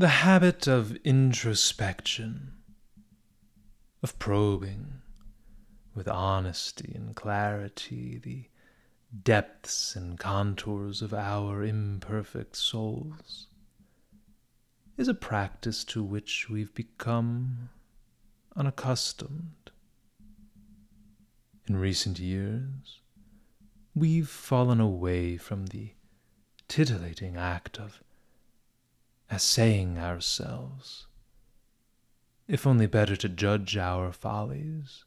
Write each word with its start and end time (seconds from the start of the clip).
The 0.00 0.08
habit 0.24 0.66
of 0.66 0.96
introspection, 1.04 2.52
of 4.02 4.18
probing 4.18 5.02
with 5.94 6.08
honesty 6.08 6.92
and 6.94 7.14
clarity 7.14 8.16
the 8.16 8.46
depths 9.22 9.94
and 9.94 10.18
contours 10.18 11.02
of 11.02 11.12
our 11.12 11.62
imperfect 11.62 12.56
souls, 12.56 13.48
is 14.96 15.06
a 15.06 15.12
practice 15.12 15.84
to 15.84 16.02
which 16.02 16.48
we've 16.48 16.74
become 16.74 17.68
unaccustomed. 18.56 19.70
In 21.68 21.76
recent 21.76 22.18
years, 22.18 23.02
we've 23.94 24.30
fallen 24.30 24.80
away 24.80 25.36
from 25.36 25.66
the 25.66 25.92
titillating 26.68 27.36
act 27.36 27.78
of 27.78 28.02
assaying 29.30 29.96
ourselves, 29.96 31.06
if 32.48 32.66
only 32.66 32.86
better 32.86 33.14
to 33.14 33.28
judge 33.28 33.76
our 33.76 34.12
follies 34.12 35.04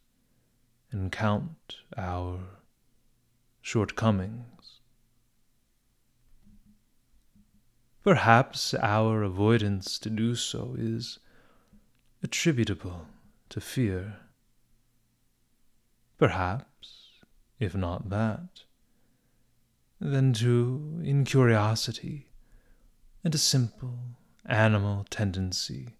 and 0.91 1.11
count 1.11 1.77
our 1.97 2.39
shortcomings. 3.61 4.79
Perhaps 8.03 8.73
our 8.75 9.23
avoidance 9.23 9.97
to 9.99 10.09
do 10.09 10.35
so 10.35 10.75
is 10.77 11.19
attributable 12.21 13.07
to 13.49 13.59
fear. 13.59 14.17
Perhaps, 16.17 17.09
if 17.59 17.75
not 17.75 18.09
that, 18.09 18.63
then 19.99 20.33
to 20.33 21.01
incuriosity 21.03 22.27
and 23.23 23.33
a 23.33 23.37
simple 23.37 23.99
animal 24.45 25.05
tendency 25.09 25.95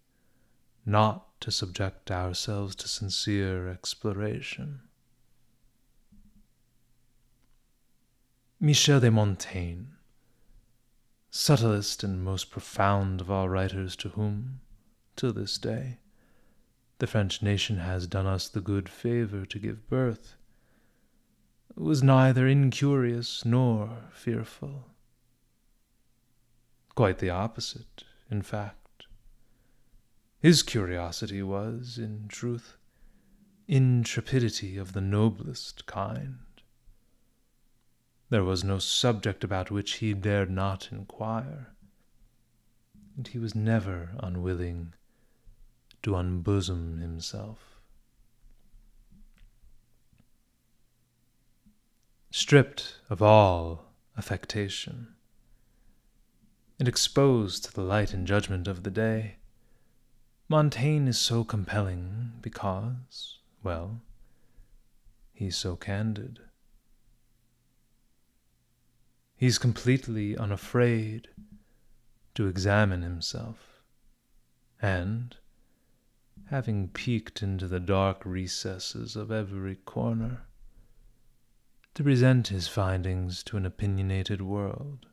not 0.86 1.40
to 1.40 1.50
subject 1.50 2.10
ourselves 2.10 2.74
to 2.76 2.88
sincere 2.88 3.68
exploration. 3.68 4.80
Michel 8.60 9.00
de 9.00 9.10
Montaigne, 9.10 9.84
subtlest 11.30 12.04
and 12.04 12.22
most 12.22 12.50
profound 12.50 13.20
of 13.20 13.30
all 13.30 13.48
writers 13.48 13.96
to 13.96 14.10
whom, 14.10 14.60
till 15.16 15.32
this 15.32 15.58
day, 15.58 15.98
the 16.98 17.06
French 17.06 17.42
nation 17.42 17.78
has 17.78 18.06
done 18.06 18.26
us 18.26 18.48
the 18.48 18.60
good 18.60 18.88
favor 18.88 19.44
to 19.44 19.58
give 19.58 19.88
birth, 19.88 20.36
was 21.74 22.02
neither 22.02 22.46
incurious 22.46 23.44
nor 23.44 24.04
fearful. 24.12 24.84
Quite 26.94 27.18
the 27.18 27.30
opposite, 27.30 28.04
in 28.34 28.42
fact. 28.42 29.06
His 30.40 30.64
curiosity 30.64 31.40
was, 31.40 31.98
in 31.98 32.26
truth, 32.26 32.76
intrepidity 33.68 34.76
of 34.76 34.92
the 34.92 35.00
noblest 35.00 35.86
kind. 35.86 36.40
There 38.30 38.42
was 38.42 38.64
no 38.64 38.80
subject 38.80 39.44
about 39.44 39.70
which 39.70 39.94
he 39.94 40.14
dared 40.14 40.50
not 40.50 40.88
inquire, 40.90 41.74
and 43.16 43.28
he 43.28 43.38
was 43.38 43.54
never 43.54 44.10
unwilling 44.18 44.94
to 46.02 46.16
unbosom 46.16 46.98
himself. 46.98 47.78
Stripped 52.32 52.96
of 53.08 53.22
all 53.22 53.92
affectation, 54.18 55.13
and 56.78 56.88
exposed 56.88 57.64
to 57.64 57.72
the 57.72 57.82
light 57.82 58.12
and 58.12 58.26
judgment 58.26 58.66
of 58.66 58.82
the 58.82 58.90
day, 58.90 59.36
Montaigne 60.48 61.08
is 61.08 61.18
so 61.18 61.44
compelling 61.44 62.32
because, 62.40 63.38
well, 63.62 64.02
he's 65.32 65.56
so 65.56 65.76
candid. 65.76 66.40
He's 69.36 69.58
completely 69.58 70.36
unafraid 70.36 71.28
to 72.34 72.46
examine 72.46 73.02
himself, 73.02 73.82
and, 74.82 75.36
having 76.50 76.88
peeked 76.88 77.42
into 77.42 77.68
the 77.68 77.80
dark 77.80 78.22
recesses 78.24 79.16
of 79.16 79.30
every 79.30 79.76
corner, 79.76 80.42
to 81.94 82.02
present 82.02 82.48
his 82.48 82.68
findings 82.68 83.42
to 83.44 83.56
an 83.56 83.64
opinionated 83.64 84.42
world. 84.42 85.06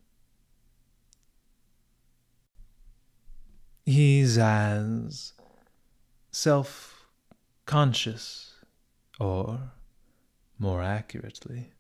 He's 3.86 4.38
as 4.38 5.34
self 6.32 7.08
conscious, 7.66 8.56
or, 9.20 9.72
more 10.60 10.84
accurately, 10.84 11.72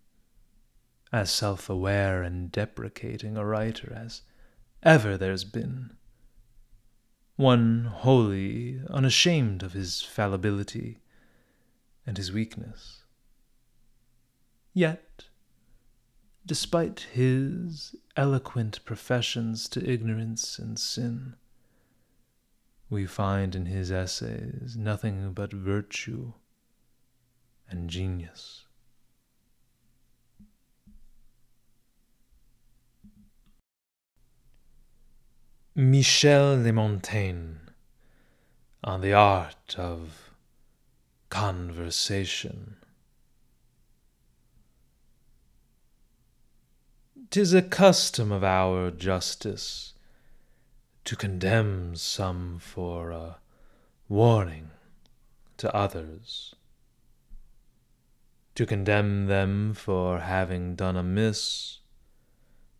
as 1.11 1.29
self 1.31 1.69
aware 1.69 2.23
and 2.23 2.51
deprecating 2.51 3.37
a 3.37 3.45
writer 3.45 3.93
as 3.95 4.23
ever 4.81 5.17
there's 5.17 5.43
been. 5.43 5.91
One 7.35 7.85
wholly 7.85 8.81
unashamed 8.89 9.61
of 9.61 9.73
his 9.73 10.01
fallibility 10.01 10.99
and 12.05 12.17
his 12.17 12.31
weakness. 12.31 13.03
Yet, 14.73 15.25
despite 16.45 17.01
his 17.11 17.95
eloquent 18.17 18.83
professions 18.85 19.69
to 19.69 19.87
ignorance 19.87 20.57
and 20.57 20.79
sin, 20.79 21.35
we 22.91 23.05
find 23.05 23.55
in 23.55 23.67
his 23.67 23.89
essays 23.89 24.75
nothing 24.77 25.31
but 25.31 25.53
virtue 25.53 26.33
and 27.69 27.89
genius. 27.89 28.65
Michel 35.73 36.61
de 36.61 36.73
Montaigne 36.73 37.55
on 38.83 38.99
the 38.99 39.13
art 39.13 39.75
of 39.77 40.31
conversation. 41.29 42.75
Tis 47.29 47.53
a 47.53 47.61
custom 47.61 48.33
of 48.33 48.43
our 48.43 48.91
justice 48.91 49.90
to 51.05 51.15
condemn 51.15 51.95
some 51.95 52.59
for 52.59 53.11
a 53.11 53.37
warning 54.07 54.71
to 55.57 55.73
others, 55.75 56.55
to 58.55 58.65
condemn 58.65 59.27
them 59.27 59.73
for 59.73 60.19
having 60.19 60.75
done 60.75 60.95
amiss 60.95 61.79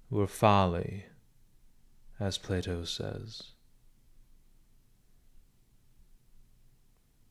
were 0.10 0.28
folly, 0.28 1.06
as 2.20 2.38
Plato 2.38 2.84
says. 2.84 3.44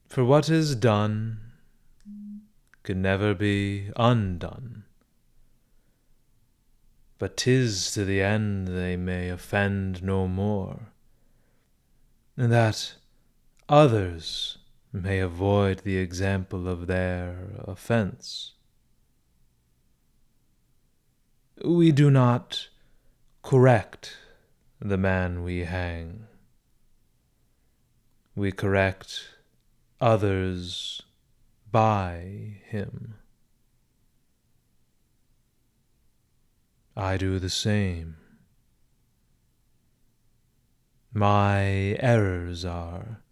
For 0.08 0.24
what 0.24 0.48
is 0.48 0.74
done 0.74 1.38
can 2.82 3.00
never 3.00 3.34
be 3.34 3.90
undone 3.94 4.84
but 7.20 7.36
'tis 7.36 7.92
to 7.92 8.02
the 8.02 8.22
end 8.22 8.66
they 8.66 8.96
may 8.96 9.28
offend 9.28 10.02
no 10.02 10.26
more, 10.26 10.88
and 12.34 12.50
that 12.50 12.94
others 13.68 14.56
may 14.90 15.20
avoid 15.20 15.80
the 15.80 15.98
example 15.98 16.66
of 16.66 16.86
their 16.86 17.50
offense. 17.58 18.54
We 21.62 21.92
do 21.92 22.10
not 22.10 22.70
correct 23.42 24.16
the 24.80 24.96
man 24.96 25.42
we 25.42 25.64
hang. 25.64 26.26
We 28.34 28.50
correct 28.50 29.36
others 30.00 31.02
by 31.70 32.62
him. 32.64 33.19
I 36.96 37.16
do 37.16 37.38
the 37.38 37.50
same. 37.50 38.16
My 41.12 41.96
errors 41.98 42.64
are 42.64 43.22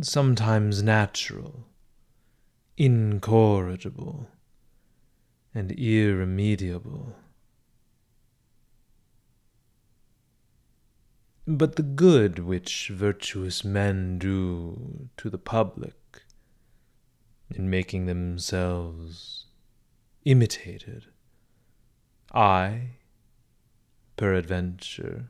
sometimes 0.00 0.82
natural, 0.82 1.66
incorrigible, 2.76 4.28
and 5.54 5.72
irremediable. 5.72 7.14
But 11.46 11.76
the 11.76 11.82
good 11.82 12.38
which 12.38 12.88
virtuous 12.88 13.64
men 13.64 14.18
do 14.18 15.08
to 15.18 15.28
the 15.28 15.38
public 15.38 16.22
in 17.50 17.68
making 17.68 18.06
themselves 18.06 19.46
imitated 20.24 21.11
I, 22.32 22.92
peradventure, 24.16 25.26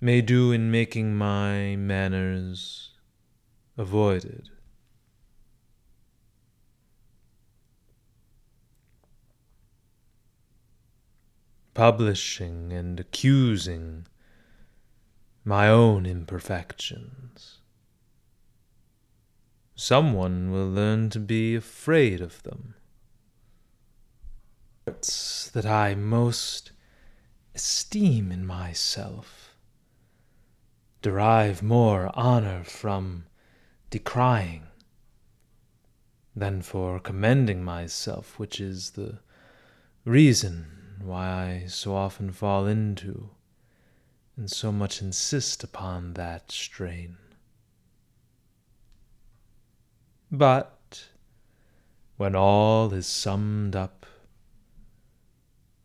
may 0.00 0.20
do 0.20 0.52
in 0.52 0.70
making 0.70 1.16
my 1.16 1.76
manners 1.76 2.90
avoided. 3.78 4.50
Publishing 11.72 12.72
and 12.72 13.00
accusing 13.00 14.06
my 15.44 15.68
own 15.68 16.06
imperfections. 16.06 17.58
Someone 19.74 20.50
will 20.50 20.68
learn 20.68 21.10
to 21.10 21.20
be 21.20 21.54
afraid 21.54 22.22
of 22.22 22.42
them. 22.44 22.75
That 24.86 25.66
I 25.66 25.96
most 25.96 26.70
esteem 27.56 28.30
in 28.30 28.46
myself 28.46 29.56
derive 31.02 31.60
more 31.60 32.12
honor 32.14 32.62
from 32.62 33.24
decrying 33.90 34.68
than 36.36 36.62
for 36.62 37.00
commending 37.00 37.64
myself, 37.64 38.38
which 38.38 38.60
is 38.60 38.92
the 38.92 39.18
reason 40.04 41.00
why 41.02 41.62
I 41.64 41.66
so 41.66 41.96
often 41.96 42.30
fall 42.30 42.68
into 42.68 43.30
and 44.36 44.48
so 44.48 44.70
much 44.70 45.02
insist 45.02 45.64
upon 45.64 46.12
that 46.12 46.52
strain. 46.52 47.16
But 50.30 51.08
when 52.16 52.36
all 52.36 52.92
is 52.92 53.08
summed 53.08 53.74
up, 53.74 54.05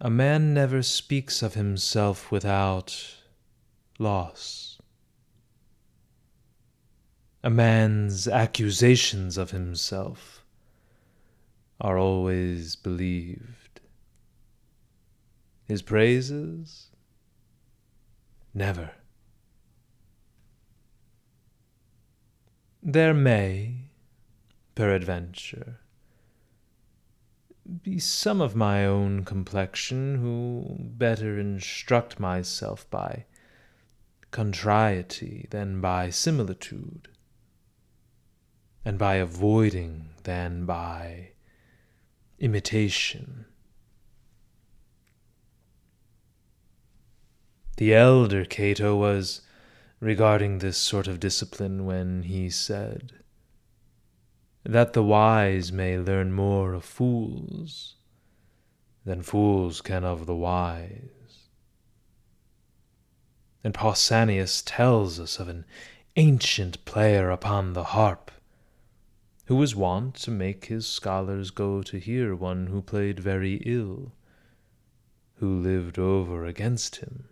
a 0.04 0.10
man 0.10 0.52
never 0.52 0.82
speaks 0.82 1.44
of 1.44 1.54
himself 1.54 2.32
without 2.32 3.18
loss. 4.00 4.80
A 7.44 7.52
man's 7.52 8.28
accusations 8.28 9.38
of 9.38 9.52
himself 9.52 10.44
are 11.80 12.00
always 12.00 12.76
believed. 12.76 13.80
His 15.68 15.84
praises? 15.84 16.88
Never. 18.56 18.90
There 22.82 23.14
may, 23.14 23.76
peradventure, 24.74 25.81
be 27.84 28.00
some 28.00 28.42
of 28.42 28.56
my 28.56 28.86
own 28.86 29.24
complexion 29.24 30.18
who 30.18 30.78
better 30.80 31.40
instruct 31.40 32.20
myself 32.20 32.90
by 32.90 33.26
contrariety 34.32 35.48
than 35.52 35.82
by 35.82 36.10
similitude 36.10 37.08
and 38.84 38.98
by 38.98 39.16
avoiding 39.16 40.10
than 40.24 40.66
by 40.66 41.32
imitation. 42.40 43.46
The 47.78 47.94
elder 47.96 48.46
Cato 48.46 48.96
was 48.96 49.42
regarding 50.00 50.60
this 50.60 50.78
sort 50.78 51.08
of 51.08 51.20
discipline 51.20 51.86
when 51.86 52.24
he 52.24 52.50
said, 52.50 53.21
That 54.64 54.94
the 54.94 55.04
wise 55.04 55.72
may 55.72 55.98
learn 55.98 56.34
more 56.34 56.74
of 56.74 56.84
fools 56.84 57.96
than 59.04 59.24
fools 59.24 59.82
can 59.82 60.04
of 60.04 60.26
the 60.26 60.36
wise. 60.36 61.50
And 63.64 63.74
Pausanias 63.74 64.62
tells 64.64 65.20
us 65.20 65.40
of 65.40 65.48
an 65.48 65.66
ancient 66.16 66.84
player 66.86 67.30
upon 67.30 67.74
the 67.74 67.86
harp 67.86 68.32
who 69.46 69.56
was 69.56 69.76
wont 69.76 70.16
to 70.16 70.32
make 70.32 70.66
his 70.66 70.88
scholars 70.88 71.52
go 71.52 71.82
to 71.84 71.98
hear 71.98 72.36
one 72.36 72.68
who 72.68 72.82
played 72.82 73.20
very 73.20 73.56
ill, 73.66 74.14
who 75.36 75.60
lived 75.60 76.00
over 76.00 76.46
against 76.46 76.98
him, 76.98 77.28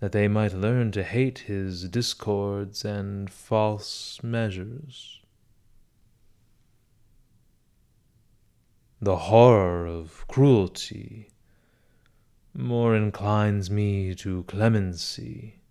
that 0.00 0.12
they 0.12 0.28
might 0.28 0.52
learn 0.52 0.92
to 0.92 1.02
hate 1.02 1.40
his 1.40 1.88
discords 1.88 2.84
and 2.84 3.30
false 3.30 4.20
measures. 4.22 5.19
The 9.02 9.16
horror 9.16 9.86
of 9.86 10.26
cruelty 10.28 11.30
more 12.52 12.94
inclines 12.94 13.70
me 13.70 14.14
to 14.16 14.42
clemency 14.44 15.62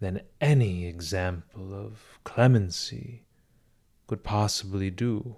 than 0.00 0.22
any 0.40 0.86
example 0.86 1.74
of 1.74 2.18
clemency 2.24 3.26
could 4.06 4.22
possibly 4.24 4.90
do. 4.90 5.36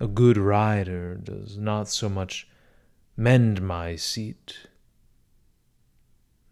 A 0.00 0.06
good 0.06 0.38
rider 0.38 1.16
does 1.16 1.58
not 1.58 1.88
so 1.88 2.08
much 2.08 2.48
mend 3.14 3.60
my 3.60 3.96
seat 3.96 4.68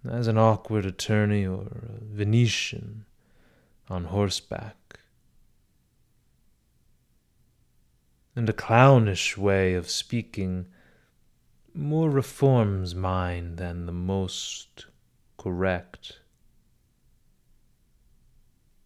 as 0.06 0.26
an 0.26 0.36
awkward 0.36 0.84
attorney 0.84 1.46
or 1.46 1.62
a 1.62 2.04
Venetian 2.04 3.06
on 3.88 4.04
horseback. 4.04 5.00
And 8.38 8.48
a 8.48 8.52
clownish 8.52 9.36
way 9.36 9.74
of 9.74 9.90
speaking 9.90 10.66
more 11.74 12.08
reforms 12.08 12.94
mine 12.94 13.56
than 13.56 13.86
the 13.86 13.90
most 13.90 14.86
correct. 15.36 16.20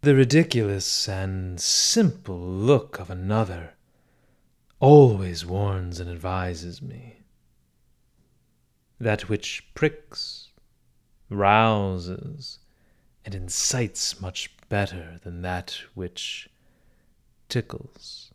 The 0.00 0.14
ridiculous 0.14 1.06
and 1.06 1.60
simple 1.60 2.40
look 2.40 2.98
of 2.98 3.10
another 3.10 3.74
always 4.80 5.44
warns 5.44 6.00
and 6.00 6.08
advises 6.08 6.80
me. 6.80 7.18
That 8.98 9.28
which 9.28 9.68
pricks, 9.74 10.48
rouses, 11.28 12.58
and 13.22 13.34
incites 13.34 14.18
much 14.18 14.56
better 14.70 15.20
than 15.22 15.42
that 15.42 15.78
which 15.92 16.48
tickles. 17.50 18.31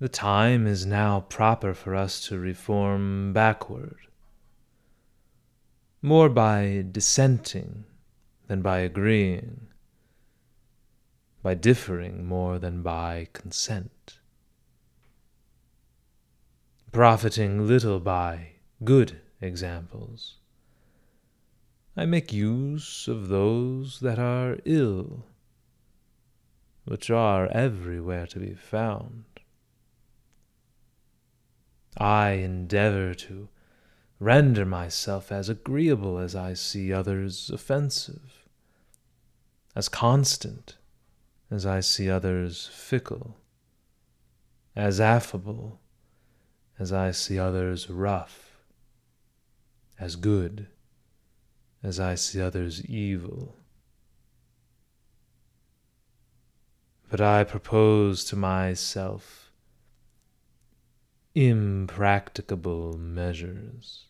The 0.00 0.08
time 0.08 0.66
is 0.66 0.86
now 0.86 1.20
proper 1.20 1.74
for 1.74 1.94
us 1.94 2.26
to 2.28 2.38
reform 2.38 3.34
backward, 3.34 3.98
more 6.00 6.30
by 6.30 6.86
dissenting 6.90 7.84
than 8.46 8.62
by 8.62 8.78
agreeing, 8.78 9.66
by 11.42 11.52
differing 11.52 12.24
more 12.24 12.58
than 12.58 12.80
by 12.80 13.28
consent, 13.34 14.20
profiting 16.92 17.66
little 17.66 18.00
by 18.00 18.52
good 18.82 19.20
examples. 19.42 20.36
I 21.94 22.06
make 22.06 22.32
use 22.32 23.06
of 23.06 23.28
those 23.28 24.00
that 24.00 24.18
are 24.18 24.56
ill, 24.64 25.26
which 26.86 27.10
are 27.10 27.48
everywhere 27.48 28.26
to 28.28 28.38
be 28.38 28.54
found. 28.54 29.24
I 31.96 32.30
endeavor 32.30 33.14
to 33.14 33.48
render 34.18 34.64
myself 34.64 35.32
as 35.32 35.48
agreeable 35.48 36.18
as 36.18 36.34
I 36.34 36.54
see 36.54 36.92
others 36.92 37.50
offensive 37.50 38.40
as 39.74 39.88
constant 39.88 40.76
as 41.50 41.64
I 41.66 41.80
see 41.80 42.10
others 42.10 42.68
fickle, 42.72 43.36
as 44.76 45.00
affable 45.00 45.80
as 46.78 46.92
I 46.92 47.10
see 47.10 47.38
others 47.38 47.88
rough, 47.90 48.56
as 49.98 50.16
good 50.16 50.68
as 51.82 51.98
I 51.98 52.14
see 52.14 52.40
others 52.40 52.84
evil. 52.84 53.56
But 57.08 57.20
I 57.20 57.44
propose 57.44 58.24
to 58.26 58.36
myself 58.36 59.39
impracticable 61.34 62.98
measures. 62.98 64.06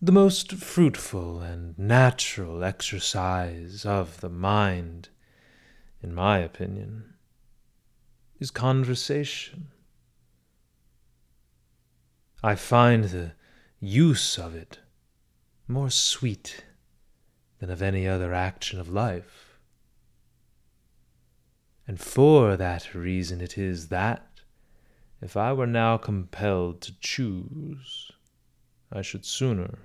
The 0.00 0.12
most 0.12 0.52
fruitful 0.52 1.40
and 1.40 1.78
natural 1.78 2.62
exercise 2.62 3.86
of 3.86 4.20
the 4.20 4.28
mind, 4.28 5.08
in 6.02 6.14
my 6.14 6.38
opinion, 6.38 7.14
is 8.38 8.50
conversation. 8.50 9.68
I 12.42 12.54
find 12.54 13.04
the 13.04 13.32
use 13.80 14.38
of 14.38 14.54
it 14.54 14.80
more 15.66 15.90
sweet 15.90 16.64
than 17.58 17.70
of 17.70 17.80
any 17.80 18.06
other 18.06 18.34
action 18.34 18.78
of 18.78 18.90
life. 18.90 19.45
And 21.86 22.00
for 22.00 22.56
that 22.56 22.94
reason 22.94 23.40
it 23.40 23.56
is 23.56 23.88
that, 23.88 24.26
if 25.20 25.36
I 25.36 25.52
were 25.52 25.66
now 25.66 25.96
compelled 25.96 26.80
to 26.82 26.98
choose, 26.98 28.10
I 28.92 29.02
should 29.02 29.24
sooner, 29.24 29.78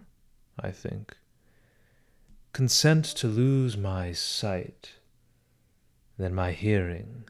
I 0.59 0.71
think, 0.71 1.15
consent 2.53 3.05
to 3.05 3.27
lose 3.27 3.77
my 3.77 4.11
sight 4.11 4.93
than 6.17 6.33
my 6.33 6.51
hearing 6.51 7.23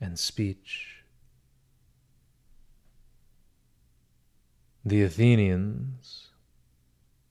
and 0.00 0.18
speech. 0.18 1.04
The 4.84 5.02
Athenians, 5.02 6.28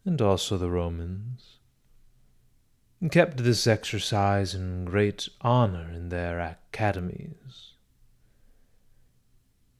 and 0.05 0.21
also 0.21 0.57
the 0.57 0.69
Romans, 0.69 1.58
kept 3.07 3.37
this 3.37 3.65
exercise 3.65 4.53
in 4.53 4.83
great 4.83 5.29
honor 5.39 5.89
in 5.93 6.09
their 6.09 6.39
academies. 6.39 7.73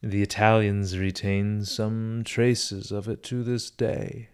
The 0.02 0.22
Italians 0.22 0.98
retain 0.98 1.66
some 1.66 2.24
traces 2.24 2.92
of 2.92 3.10
it 3.10 3.22
to 3.24 3.44
this 3.44 3.70
day, 3.70 4.30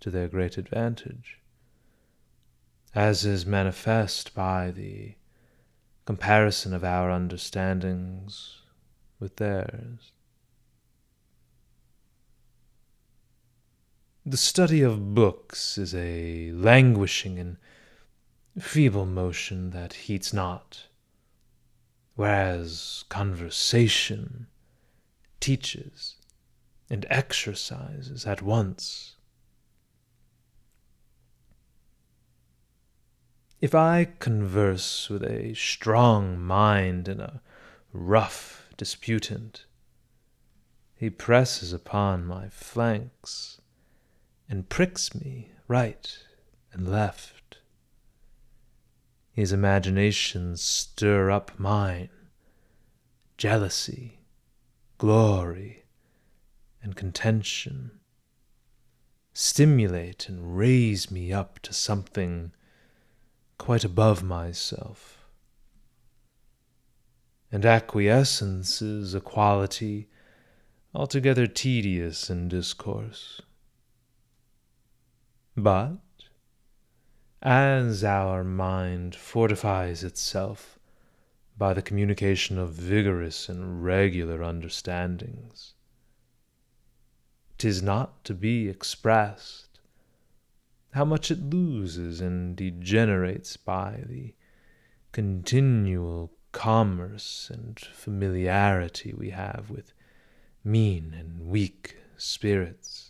to 0.00 0.10
their 0.10 0.28
great 0.28 0.58
advantage, 0.58 1.38
as 2.94 3.24
is 3.24 3.46
manifest 3.46 4.34
by 4.34 4.70
the 4.70 5.14
comparison 6.04 6.74
of 6.74 6.84
our 6.84 7.10
understandings 7.10 8.58
with 9.18 9.36
theirs. 9.36 10.12
The 14.26 14.36
study 14.36 14.82
of 14.82 15.14
books 15.14 15.78
is 15.78 15.94
a 15.94 16.50
languishing 16.52 17.38
and 17.38 17.56
feeble 18.58 19.06
motion 19.06 19.70
that 19.70 19.92
heats 19.92 20.32
not, 20.32 20.86
whereas 22.14 23.04
conversation 23.08 24.46
teaches 25.40 26.16
and 26.88 27.04
exercises 27.10 28.26
at 28.26 28.42
once. 28.42 29.16
If 33.60 33.74
I 33.74 34.08
converse 34.18 35.08
with 35.08 35.22
a 35.24 35.54
strong 35.54 36.38
mind 36.38 37.08
and 37.08 37.20
a 37.20 37.40
rough 37.92 38.68
disputant, 38.76 39.64
he 40.94 41.10
presses 41.10 41.72
upon 41.72 42.26
my 42.26 42.48
flanks 42.48 43.60
and 44.48 44.68
pricks 44.68 45.14
me 45.14 45.52
right 45.68 46.18
and 46.72 46.88
left. 46.88 47.35
His 49.36 49.52
imaginations 49.52 50.62
stir 50.62 51.30
up 51.30 51.58
mine, 51.58 52.08
jealousy, 53.36 54.20
glory, 54.96 55.84
and 56.82 56.96
contention, 56.96 57.90
stimulate 59.34 60.30
and 60.30 60.56
raise 60.56 61.10
me 61.10 61.34
up 61.34 61.58
to 61.58 61.74
something 61.74 62.52
quite 63.58 63.84
above 63.84 64.22
myself. 64.22 65.28
And 67.52 67.66
acquiescence 67.66 68.80
is 68.80 69.12
a 69.12 69.20
quality 69.20 70.08
altogether 70.94 71.46
tedious 71.46 72.30
in 72.30 72.48
discourse. 72.48 73.42
But 75.54 75.98
as 77.42 78.02
our 78.02 78.42
mind 78.42 79.14
fortifies 79.14 80.02
itself 80.02 80.78
by 81.58 81.72
the 81.72 81.82
communication 81.82 82.58
of 82.58 82.72
vigorous 82.72 83.48
and 83.48 83.84
regular 83.84 84.42
understandings, 84.42 85.74
tis 87.58 87.82
not 87.82 88.24
to 88.24 88.34
be 88.34 88.68
expressed 88.68 89.66
how 90.92 91.04
much 91.04 91.30
it 91.30 91.42
loses 91.42 92.22
and 92.22 92.56
degenerates 92.56 93.56
by 93.58 94.02
the 94.06 94.34
continual 95.12 96.32
commerce 96.52 97.50
and 97.52 97.78
familiarity 97.78 99.12
we 99.12 99.28
have 99.28 99.68
with 99.68 99.92
mean 100.64 101.14
and 101.18 101.38
weak 101.40 101.96
spirits. 102.16 103.05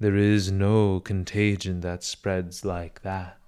There 0.00 0.16
is 0.16 0.52
no 0.52 1.00
contagion 1.00 1.80
that 1.80 2.04
spreads 2.04 2.64
like 2.64 3.02
that. 3.02 3.40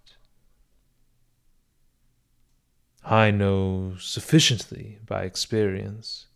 I 3.04 3.30
know 3.30 3.96
sufficiently 3.98 4.98
by 5.06 5.22
experience 5.22 6.26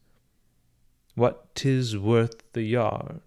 what 1.14 1.54
'tis 1.54 1.98
worth 1.98 2.52
the 2.52 2.62
yard. 2.62 3.22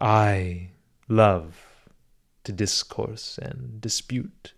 I 0.00 0.70
love 1.08 1.86
to 2.42 2.52
discourse 2.52 3.38
and 3.38 3.80
dispute, 3.80 4.52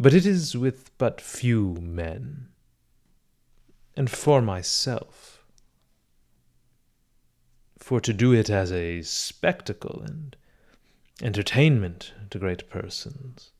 but 0.00 0.12
it 0.12 0.26
is 0.26 0.56
with 0.56 0.96
but 0.98 1.20
few 1.20 1.74
men, 1.74 2.48
and 3.96 4.10
for 4.10 4.42
myself 4.42 5.37
for 7.88 8.02
to 8.02 8.12
do 8.12 8.34
it 8.34 8.50
as 8.50 8.70
a 8.70 9.00
spectacle 9.00 10.02
and 10.04 10.36
entertainment 11.22 12.12
to 12.28 12.38
great 12.38 12.68
persons, 12.68 13.50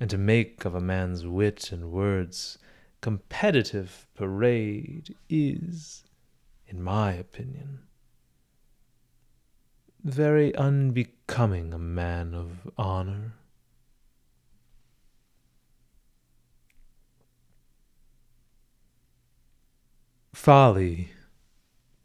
and 0.00 0.08
to 0.08 0.16
make 0.16 0.64
of 0.64 0.74
a 0.74 0.80
man's 0.80 1.26
wit 1.26 1.70
and 1.70 1.92
words 1.92 2.56
competitive 3.02 4.06
parade 4.14 5.14
is, 5.28 6.02
in 6.66 6.82
my 6.82 7.12
opinion, 7.12 7.80
very 10.02 10.54
unbecoming 10.56 11.74
a 11.74 11.78
man 11.78 12.32
of 12.32 12.70
honor. 12.78 13.34
Folly 20.32 21.10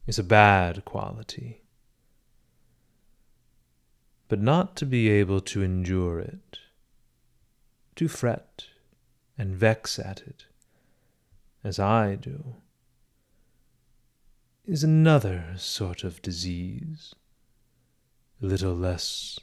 is 0.07 0.19
a 0.19 0.23
bad 0.23 0.85
quality. 0.85 1.61
But 4.27 4.41
not 4.41 4.75
to 4.77 4.85
be 4.85 5.09
able 5.09 5.41
to 5.41 5.61
endure 5.61 6.19
it, 6.19 6.59
to 7.95 8.07
fret 8.07 8.67
and 9.37 9.55
vex 9.55 9.99
at 9.99 10.21
it, 10.21 10.45
as 11.63 11.79
I 11.79 12.15
do, 12.15 12.55
is 14.65 14.83
another 14.83 15.53
sort 15.57 16.03
of 16.03 16.21
disease, 16.21 17.13
a 18.41 18.45
little 18.45 18.73
less 18.75 19.39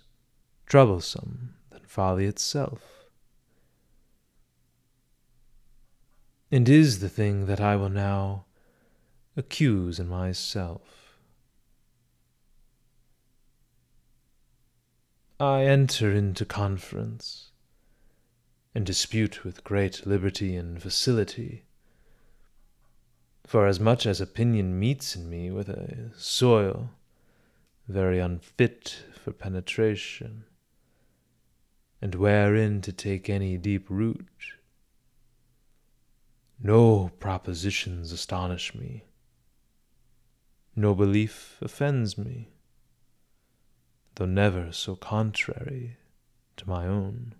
troublesome 0.66 1.54
than 1.70 1.82
folly 1.86 2.26
itself, 2.26 3.04
and 6.50 6.68
is 6.68 6.98
the 6.98 7.08
thing 7.08 7.46
that 7.46 7.60
I 7.60 7.76
will 7.76 7.88
now 7.88 8.44
accuse 9.36 9.98
in 9.98 10.08
myself. 10.08 11.18
I 15.40 15.64
enter 15.64 16.12
into 16.12 16.44
conference 16.44 17.50
and 18.74 18.86
dispute 18.86 19.44
with 19.44 19.64
great 19.64 20.06
liberty 20.06 20.54
and 20.54 20.80
facility, 20.80 21.64
for 23.46 23.66
as 23.66 23.80
much 23.80 24.06
as 24.06 24.20
opinion 24.20 24.78
meets 24.78 25.16
in 25.16 25.28
me 25.28 25.50
with 25.50 25.68
a 25.68 26.10
soil 26.16 26.90
very 27.88 28.20
unfit 28.20 29.02
for 29.22 29.32
penetration, 29.32 30.44
and 32.00 32.14
wherein 32.14 32.80
to 32.80 32.92
take 32.92 33.28
any 33.28 33.56
deep 33.56 33.90
root, 33.90 34.28
no 36.62 37.10
propositions 37.18 38.12
astonish 38.12 38.74
me 38.74 39.04
no 40.74 40.94
belief 40.94 41.58
offends 41.60 42.16
me, 42.16 42.48
though 44.14 44.26
never 44.26 44.72
so 44.72 44.96
contrary 44.96 45.96
to 46.56 46.68
my 46.68 46.86
own. 46.86 47.34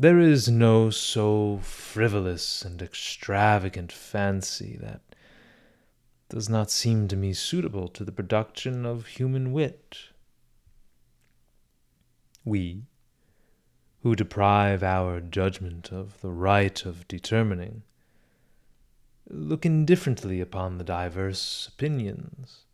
There 0.00 0.18
is 0.20 0.48
no 0.48 0.90
so 0.90 1.58
frivolous 1.62 2.62
and 2.62 2.80
extravagant 2.80 3.90
fancy 3.90 4.76
that 4.80 5.00
does 6.28 6.48
not 6.48 6.70
seem 6.70 7.08
to 7.08 7.16
me 7.16 7.32
suitable 7.32 7.88
to 7.88 8.04
the 8.04 8.12
production 8.12 8.86
of 8.86 9.06
human 9.06 9.52
wit. 9.52 9.98
We, 12.44 12.84
who 14.02 14.14
deprive 14.14 14.82
our 14.82 15.20
judgment 15.20 15.90
of 15.90 16.20
the 16.20 16.30
right 16.30 16.84
of 16.84 17.08
determining 17.08 17.82
look 19.30 19.66
indifferently 19.66 20.40
upon 20.40 20.78
the 20.78 20.84
diverse 20.84 21.68
opinions, 21.68 22.64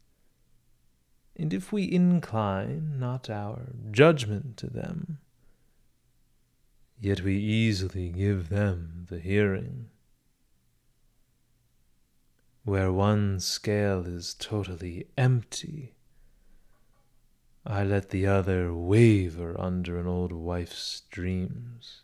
And 1.37 1.52
if 1.52 1.73
we 1.73 1.90
incline 1.90 2.99
not 2.99 3.28
our 3.28 3.73
judgment 3.90 4.56
to 4.58 4.68
them, 4.68 5.18
yet 7.00 7.23
we 7.23 7.37
easily 7.37 8.11
give 8.11 8.50
them 8.50 9.06
the 9.08 9.18
hearing. 9.18 9.90
Where 12.64 12.92
one 12.92 13.40
scale 13.40 14.06
is 14.06 14.32
totally 14.32 15.08
empty, 15.18 15.94
I 17.66 17.82
let 17.82 18.11
the 18.11 18.26
other 18.26 18.73
waver 18.73 19.61
under 19.61 19.99
an 19.99 20.06
old 20.06 20.32
wife's 20.32 21.02
dreams. 21.11 22.03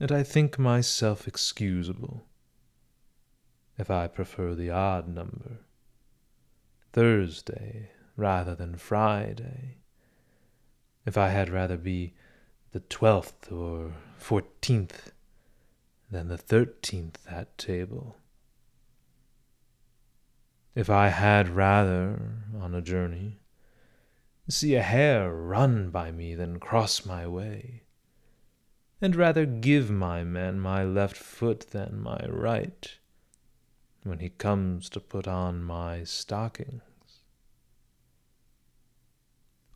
And 0.00 0.10
I 0.10 0.22
think 0.22 0.58
myself 0.58 1.28
excusable 1.28 2.24
if 3.76 3.90
I 3.90 4.08
prefer 4.08 4.54
the 4.54 4.70
odd 4.70 5.08
number, 5.08 5.60
Thursday 6.92 7.90
rather 8.16 8.54
than 8.54 8.76
Friday, 8.76 9.76
if 11.04 11.18
I 11.18 11.28
had 11.28 11.50
rather 11.50 11.76
be 11.76 12.14
the 12.72 12.80
twelfth 12.80 13.52
or 13.52 13.92
fourteenth 14.16 15.12
than 16.10 16.28
the 16.28 16.38
thirteenth 16.38 17.18
at 17.28 17.56
table. 17.58 18.16
If 20.74 20.88
I 20.88 21.08
had 21.08 21.48
rather, 21.48 22.42
on 22.58 22.74
a 22.74 22.80
journey, 22.80 23.40
see 24.48 24.74
a 24.74 24.82
hare 24.82 25.32
run 25.32 25.90
by 25.90 26.10
me 26.10 26.34
than 26.34 26.58
cross 26.58 27.04
my 27.04 27.26
way, 27.26 27.82
and 29.00 29.16
rather 29.16 29.46
give 29.46 29.90
my 29.90 30.22
man 30.24 30.60
my 30.60 30.84
left 30.84 31.16
foot 31.16 31.70
than 31.70 32.00
my 32.00 32.18
right, 32.28 32.98
when 34.02 34.18
he 34.18 34.28
comes 34.28 34.88
to 34.90 35.00
put 35.00 35.26
on 35.26 35.62
my 35.62 36.04
stockings. 36.04 36.82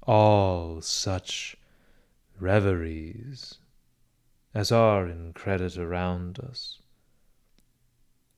All 0.02 0.80
such 0.82 1.56
reveries 2.38 3.58
as 4.52 4.70
are 4.70 5.08
in 5.08 5.32
credit 5.32 5.78
around 5.78 6.38
us 6.38 6.80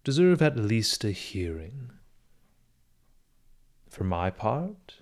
deserve 0.06 0.40
at 0.40 0.56
least 0.56 1.02
a 1.02 1.10
hearing. 1.10 1.90
For 3.88 4.04
my 4.04 4.30
part, 4.30 5.00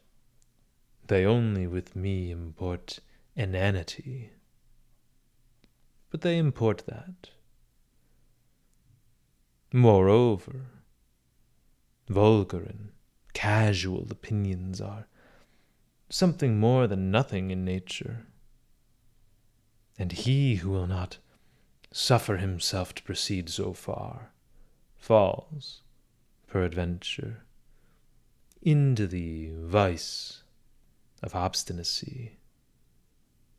they 1.09 1.27
only 1.27 1.67
with 1.67 1.95
me 1.95 2.31
import 2.31 3.01
inanity, 3.37 4.31
but 6.15 6.21
they 6.21 6.39
import 6.39 6.85
that. 6.87 7.31
Moreover, 9.73 10.67
vulgar 12.09 12.63
and 12.63 12.91
casual 13.33 14.07
opinions 14.09 14.81
are 14.81 15.09
something 16.09 16.61
more 16.61 16.87
than 16.87 17.11
nothing 17.11 17.51
in 17.51 17.65
nature. 17.65 18.29
And 19.99 20.13
he 20.13 20.55
who 20.55 20.71
will 20.71 20.87
not 20.87 21.19
suffer 21.91 22.37
himself 22.37 22.95
to 22.95 23.03
proceed 23.03 23.49
so 23.49 23.73
far 23.73 24.31
falls, 24.97 25.83
peradventure, 26.47 27.43
into 28.63 29.09
the 29.09 29.51
vice 29.57 30.45
of 31.25 31.35
obstinacy 31.35 32.37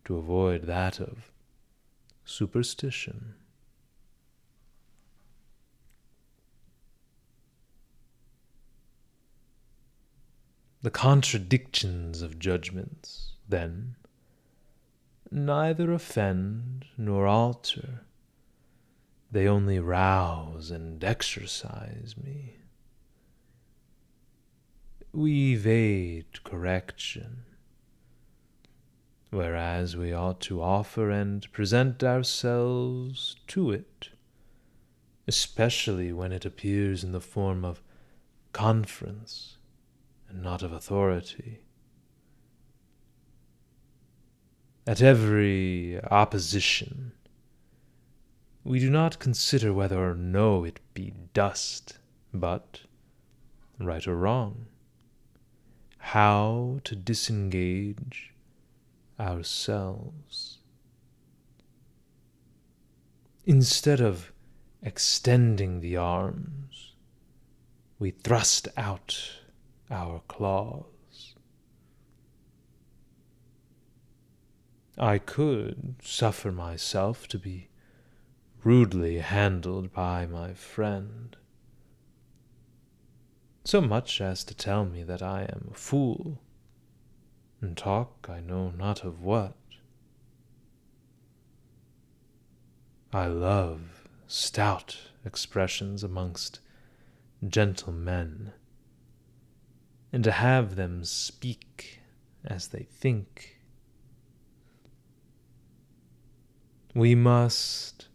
to 0.06 0.16
avoid 0.16 0.62
that 0.68 1.02
of 1.02 1.34
superstition. 2.26 3.36
The 10.82 10.92
contradictions 10.92 12.22
of 12.22 12.38
judgments, 12.38 13.32
then, 13.48 13.96
neither 15.32 15.92
offend 15.92 16.86
nor 16.98 17.26
alter, 17.26 18.02
they 19.32 19.48
only 19.48 19.80
rouse 19.80 20.70
and 20.70 21.04
exercise 21.04 22.16
me. 22.22 22.58
We 25.12 25.54
evade 25.54 26.44
correction, 26.44 27.45
whereas 29.36 29.98
we 29.98 30.14
ought 30.14 30.40
to 30.40 30.62
offer 30.62 31.12
and 31.12 31.52
present 31.52 32.02
ourselves 32.02 33.36
to 33.48 33.70
it, 33.70 34.10
especially 35.28 36.14
when 36.14 36.32
it 36.32 36.46
appears 36.46 37.04
in 37.04 37.12
the 37.12 37.20
form 37.20 37.66
of 37.66 37.82
conference 38.54 39.58
and 40.30 40.42
not 40.42 40.64
of 40.64 40.72
authority. 40.72 41.60
At 44.88 45.02
every 45.02 46.00
opposition, 46.02 47.12
we 48.64 48.80
do 48.80 48.90
not 48.90 49.20
consider 49.20 49.74
whether 49.74 50.00
or 50.00 50.16
no 50.16 50.64
it 50.64 50.80
be 50.94 51.14
dust, 51.34 52.00
but, 52.34 52.84
right 53.80 54.08
or 54.08 54.16
wrong, 54.16 54.68
how 55.98 56.80
to 56.86 56.96
disengage 56.96 58.32
ourselves. 59.20 60.60
Instead 63.46 64.02
of 64.02 64.32
extending 64.82 65.82
the 65.82 65.98
arms, 65.98 66.94
we 68.00 68.12
thrust 68.12 68.68
out 68.76 69.40
our 69.90 70.22
claws. 70.28 71.36
I 74.98 75.18
could 75.18 75.96
suffer 76.02 76.52
myself 76.52 77.28
to 77.28 77.38
be 77.38 77.70
rudely 78.64 79.20
handled 79.20 79.94
by 79.94 80.26
my 80.26 80.54
friend, 80.54 81.36
so 83.64 83.82
much 83.82 84.22
as 84.22 84.44
to 84.46 84.56
tell 84.56 84.86
me 84.86 85.04
that 85.04 85.22
I 85.22 85.44
am 85.44 85.70
a 85.72 85.78
fool, 85.78 86.42
and 87.66 87.76
talk 87.76 88.28
I 88.30 88.42
know 88.42 88.70
not 88.70 89.04
of 89.04 89.24
what. 89.24 89.56
I 93.12 93.26
love 93.26 94.08
stout 94.28 94.98
expressions 95.26 96.04
amongst 96.04 96.60
gentlemen 97.48 98.52
and 100.14 100.24
to 100.24 100.32
have 100.32 100.76
them 100.76 101.04
speak 101.04 102.02
as 102.46 102.68
they 102.68 102.84
think. 102.84 103.58
We 106.94 107.16
must 107.16 108.10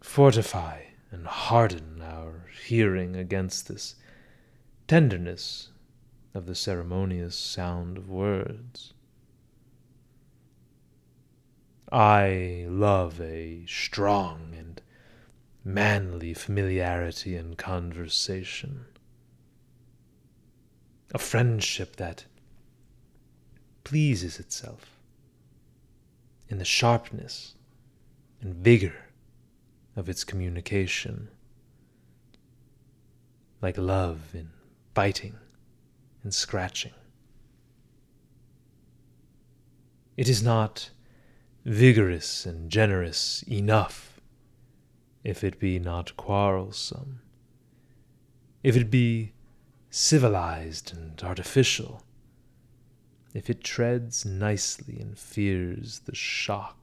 fortify 0.00 0.82
and 1.12 1.26
harden 1.28 2.02
our 2.02 2.48
hearing 2.66 3.14
against 3.14 3.68
this 3.68 3.94
tenderness 4.88 5.68
of 6.34 6.46
the 6.46 6.54
ceremonious 6.54 7.36
sound 7.36 7.98
of 7.98 8.08
words. 8.08 8.94
I 11.92 12.66
love 12.68 13.20
a 13.20 13.64
strong 13.66 14.54
and 14.56 14.80
manly 15.64 16.34
familiarity 16.34 17.36
in 17.36 17.56
conversation 17.56 18.86
a 21.12 21.18
friendship 21.18 21.96
that 21.96 22.24
pleases 23.84 24.38
itself 24.38 24.98
in 26.48 26.58
the 26.58 26.64
sharpness 26.64 27.54
and 28.40 28.54
vigor 28.54 29.06
of 29.96 30.08
its 30.08 30.24
communication, 30.24 31.28
like 33.60 33.76
love 33.76 34.34
in 34.34 34.50
biting 34.94 35.36
and 36.22 36.34
scratching. 36.34 36.92
It 40.16 40.28
is 40.28 40.42
not 40.42 40.90
vigorous 41.64 42.46
and 42.46 42.70
generous 42.70 43.42
enough 43.48 44.20
if 45.24 45.44
it 45.44 45.58
be 45.58 45.78
not 45.78 46.16
quarrelsome, 46.16 47.20
if 48.62 48.76
it 48.76 48.90
be 48.90 49.32
civilized 49.90 50.92
and 50.94 51.22
artificial, 51.22 52.02
if 53.34 53.48
it 53.50 53.62
treads 53.62 54.24
nicely 54.24 54.98
and 54.98 55.18
fears 55.18 56.00
the 56.00 56.14
shock. 56.14 56.79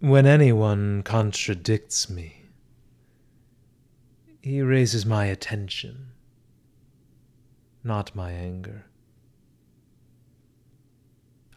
When 0.00 0.26
anyone 0.26 1.02
contradicts 1.02 2.08
me, 2.08 2.44
he 4.40 4.62
raises 4.62 5.04
my 5.04 5.24
attention, 5.24 6.12
not 7.82 8.14
my 8.14 8.30
anger. 8.30 8.86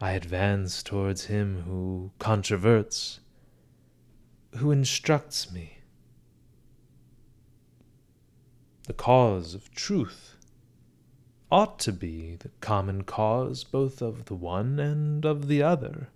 I 0.00 0.12
advance 0.12 0.82
towards 0.82 1.26
him 1.26 1.62
who 1.62 2.10
controverts 2.18 3.20
who 4.56 4.72
instructs 4.72 5.52
me. 5.52 5.78
The 8.88 8.92
cause 8.92 9.54
of 9.54 9.70
truth 9.70 10.36
ought 11.48 11.78
to 11.78 11.92
be 11.92 12.34
the 12.34 12.50
common 12.60 13.04
cause 13.04 13.62
both 13.62 14.02
of 14.02 14.24
the 14.24 14.34
one 14.34 14.80
and 14.80 15.24
of 15.24 15.46
the 15.46 15.62
other. 15.62 16.08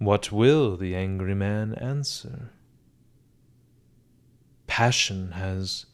What 0.00 0.32
will 0.32 0.78
the 0.78 0.96
angry 0.96 1.34
man 1.34 1.74
answer? 1.74 2.52
Passion 4.66 5.32
has 5.32 5.84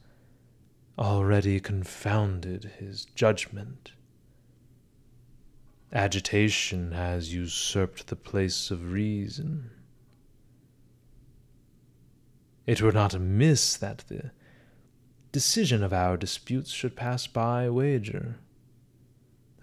already 0.96 1.58
confounded 1.58 2.70
his 2.78 3.04
judgment. 3.04 3.94
Agitation 5.92 6.92
has 6.92 7.34
usurped 7.34 8.06
the 8.06 8.14
place 8.14 8.70
of 8.70 8.92
reason. 8.92 9.72
It 12.64 12.80
were 12.80 12.92
not 12.92 13.12
amiss 13.12 13.76
that 13.76 14.04
the 14.06 14.30
decision 15.32 15.82
of 15.82 15.92
our 15.92 16.16
disputes 16.16 16.70
should 16.70 16.94
pass 16.94 17.26
by 17.26 17.68
wager, 17.68 18.38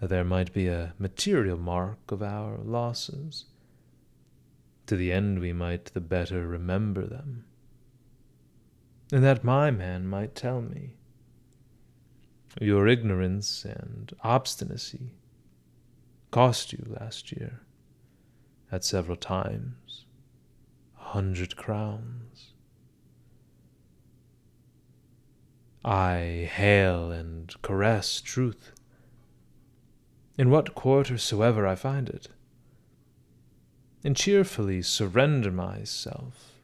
that 0.00 0.10
there 0.10 0.22
might 0.22 0.52
be 0.52 0.68
a 0.68 0.92
material 0.98 1.56
mark 1.56 2.12
of 2.12 2.22
our 2.22 2.58
losses, 2.58 3.46
to 4.86 4.96
the 4.96 5.12
end 5.12 5.40
we 5.40 5.52
might 5.52 5.86
the 5.86 6.00
better 6.00 6.46
remember 6.46 7.06
them, 7.06 7.44
and 9.12 9.24
that 9.24 9.44
my 9.44 9.70
man 9.70 10.06
might 10.06 10.34
tell 10.34 10.60
me, 10.60 10.96
Your 12.60 12.86
ignorance 12.86 13.64
and 13.64 14.12
obstinacy 14.22 15.14
cost 16.30 16.72
you 16.72 16.84
last 17.00 17.32
year, 17.32 17.60
at 18.72 18.84
several 18.84 19.16
times, 19.16 20.04
a 20.98 21.04
hundred 21.04 21.56
crowns. 21.56 22.52
I 25.84 26.48
hail 26.52 27.12
and 27.12 27.54
caress 27.62 28.20
truth, 28.20 28.72
in 30.36 30.50
what 30.50 30.74
quarter 30.74 31.18
soever 31.18 31.66
I 31.66 31.74
find 31.74 32.08
it, 32.08 32.28
and 34.04 34.14
cheerfully 34.14 34.82
surrender 34.82 35.50
myself, 35.50 36.60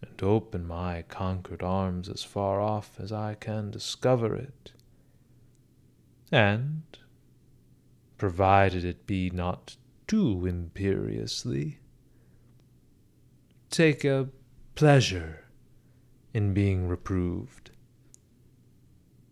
and 0.00 0.22
open 0.22 0.66
my 0.66 1.02
conquered 1.02 1.62
arms 1.62 2.08
as 2.08 2.24
far 2.24 2.62
off 2.62 2.98
as 2.98 3.12
I 3.12 3.34
can 3.34 3.70
discover 3.70 4.34
it, 4.34 4.72
and 6.32 6.82
provided 8.16 8.84
it 8.84 9.06
be 9.06 9.28
not 9.28 9.76
too 10.06 10.46
imperiously. 10.46 11.78
Take 13.70 14.02
a 14.04 14.30
pleasure 14.74 15.44
in 16.32 16.54
being 16.54 16.88
reproved, 16.88 17.70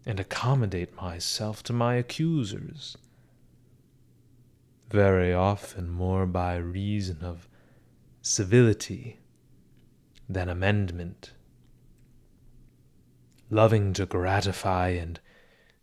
and 0.05 0.21
accommodate 0.21 0.95
myself 0.95 1.63
to 1.63 1.73
my 1.73 1.95
accusers, 1.95 2.99
very 4.97 5.31
often 5.31 5.91
more 5.91 6.25
by 6.25 6.57
reason 6.57 7.19
of 7.21 7.51
civility 8.23 9.21
than 10.27 10.49
amendment, 10.49 11.33
loving 13.51 13.93
to 13.93 14.07
gratify 14.07 14.89
and 14.89 15.21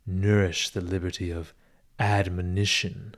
nourish 0.04 0.72
the 0.72 0.82
liberty 0.82 1.30
of 1.30 1.54
admonition 2.00 3.14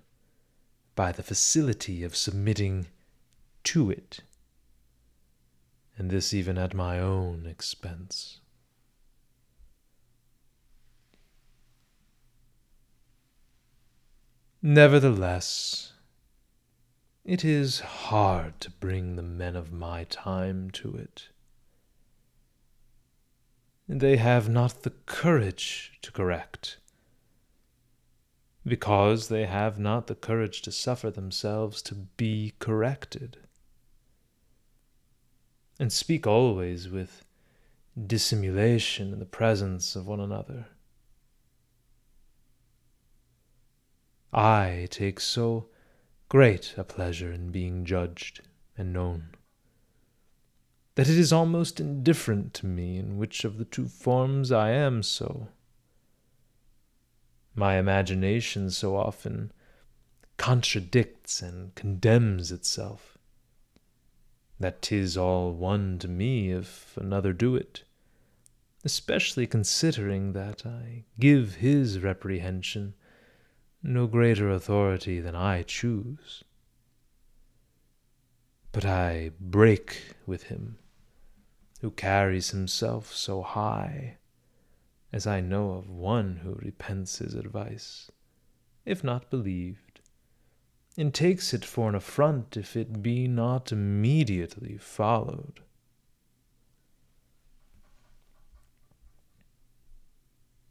by 0.95 1.13
the 1.13 1.23
facility 1.23 2.03
of 2.03 2.13
submitting 2.13 2.87
to 3.63 3.89
it, 3.89 4.19
and 5.97 6.09
this 6.09 6.33
even 6.33 6.57
at 6.57 6.73
my 6.73 6.99
own 6.99 7.45
expense. 7.45 8.41
Nevertheless, 14.67 15.93
it 17.23 17.45
is 17.45 17.81
hard 17.81 18.59
to 18.61 18.71
bring 18.71 19.15
the 19.15 19.21
men 19.21 19.55
of 19.55 19.71
my 19.71 20.05
time 20.05 20.71
to 20.71 20.95
it. 20.95 21.29
They 23.87 24.17
have 24.17 24.49
not 24.49 24.81
the 24.81 24.89
courage 25.05 25.99
to 26.01 26.11
correct 26.11 26.79
because 28.65 29.27
they 29.27 29.45
have 29.45 29.77
not 29.77 30.07
the 30.07 30.15
courage 30.15 30.63
to 30.63 30.71
suffer 30.71 31.11
themselves 31.11 31.83
to 31.83 31.93
be 31.93 32.55
corrected. 32.57 33.37
And 35.79 35.93
speak 35.93 36.25
always 36.25 36.89
with 36.89 37.23
dissimulation 38.07 39.13
in 39.13 39.19
the 39.19 39.25
presence 39.25 39.95
of 39.95 40.07
one 40.07 40.19
another. 40.19 40.65
I 44.37 44.89
take 44.91 45.21
so 45.21 45.69
great 46.27 46.73
a 46.75 46.83
pleasure 46.83 47.31
in 47.31 47.51
being 47.51 47.85
judged 47.85 48.41
and 48.77 48.91
known 48.91 49.29
that 50.95 51.07
it 51.07 51.17
is 51.17 51.31
almost 51.31 51.79
indifferent 51.79 52.53
to 52.55 52.65
me 52.65 52.97
in 52.97 53.17
which 53.17 53.45
of 53.45 53.57
the 53.57 53.63
two 53.63 53.87
forms 53.87 54.51
I 54.51 54.71
am 54.71 55.03
so. 55.03 55.47
My 57.53 57.77
imagination 57.77 58.71
so 58.71 58.97
often 58.97 59.53
contradicts 60.35 61.41
and 61.41 61.73
condemns 61.75 62.51
itself, 62.51 63.17
that 64.59 64.81
'tis 64.81 65.15
all 65.15 65.53
one 65.53 65.97
to 65.99 66.09
me 66.09 66.51
if 66.51 66.97
another 66.97 67.31
do 67.31 67.55
it, 67.55 67.85
especially 68.83 69.47
considering 69.47 70.33
that 70.33 70.65
I 70.65 71.05
give 71.19 71.55
his 71.55 71.99
reprehension 71.99 72.95
no 73.85 74.07
greater 74.07 74.49
authority 74.49 75.19
than 75.19 75.35
I 75.35 75.61
choose. 75.61 76.43
But 78.71 78.83
I 78.83 79.31
break 79.39 80.15
with 80.25 80.43
him 80.43 80.77
who 81.81 81.91
carries 81.91 82.49
himself 82.49 83.13
so 83.13 83.43
high 83.43 84.17
as 85.13 85.27
I 85.27 85.39
know 85.39 85.71
of 85.73 85.89
one 85.89 86.37
who 86.37 86.55
repents 86.55 87.19
his 87.19 87.35
advice, 87.35 88.11
if 88.85 89.03
not 89.03 89.29
believed, 89.29 90.01
and 90.97 91.13
takes 91.13 91.53
it 91.53 91.63
for 91.63 91.87
an 91.87 91.95
affront 91.95 92.57
if 92.57 92.75
it 92.75 93.03
be 93.03 93.27
not 93.27 93.71
immediately 93.71 94.77
followed. 94.77 95.61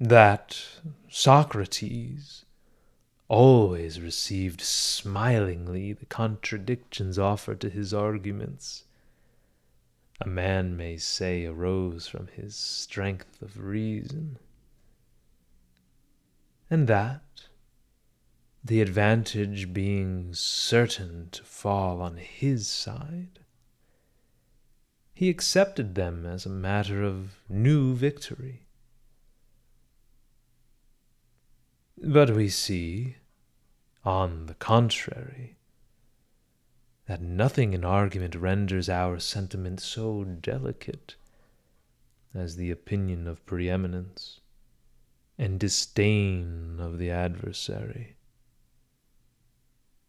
That 0.01 0.61
Socrates 1.09 2.44
always 3.29 4.01
received 4.01 4.61
smilingly 4.61 5.93
the 5.93 6.07
contradictions 6.07 7.19
offered 7.19 7.61
to 7.61 7.71
his 7.71 7.95
arguments 7.95 8.85
a 10.21 10.29
man 10.29 10.77
may 10.77 10.97
say 10.97 11.45
arose 11.45 12.07
from 12.07 12.29
his 12.29 12.55
strength 12.55 13.43
of 13.43 13.59
reason, 13.59 14.39
and 16.71 16.87
that, 16.87 17.23
the 18.65 18.81
advantage 18.81 19.73
being 19.73 20.33
certain 20.33 21.29
to 21.31 21.43
fall 21.43 22.01
on 22.01 22.17
his 22.17 22.69
side, 22.69 23.41
he 25.13 25.29
accepted 25.29 25.95
them 25.95 26.25
as 26.25 26.47
a 26.47 26.51
matter 26.51 27.03
of 27.03 27.37
new 27.49 27.95
victory. 27.95 28.64
But 31.97 32.31
we 32.35 32.49
see, 32.49 33.17
on 34.05 34.47
the 34.47 34.55
contrary, 34.55 35.57
that 37.07 37.23
nothing 37.23 37.73
in 37.73 37.85
argument 37.85 38.35
renders 38.35 38.89
our 38.89 39.19
sentiment 39.19 39.81
so 39.81 40.25
delicate 40.25 41.17
as 42.35 42.57
the 42.57 42.71
opinion 42.71 43.27
of 43.27 43.45
preeminence 43.47 44.41
and 45.39 45.61
disdain 45.61 46.79
of 46.81 46.99
the 46.99 47.11
adversary, 47.11 48.17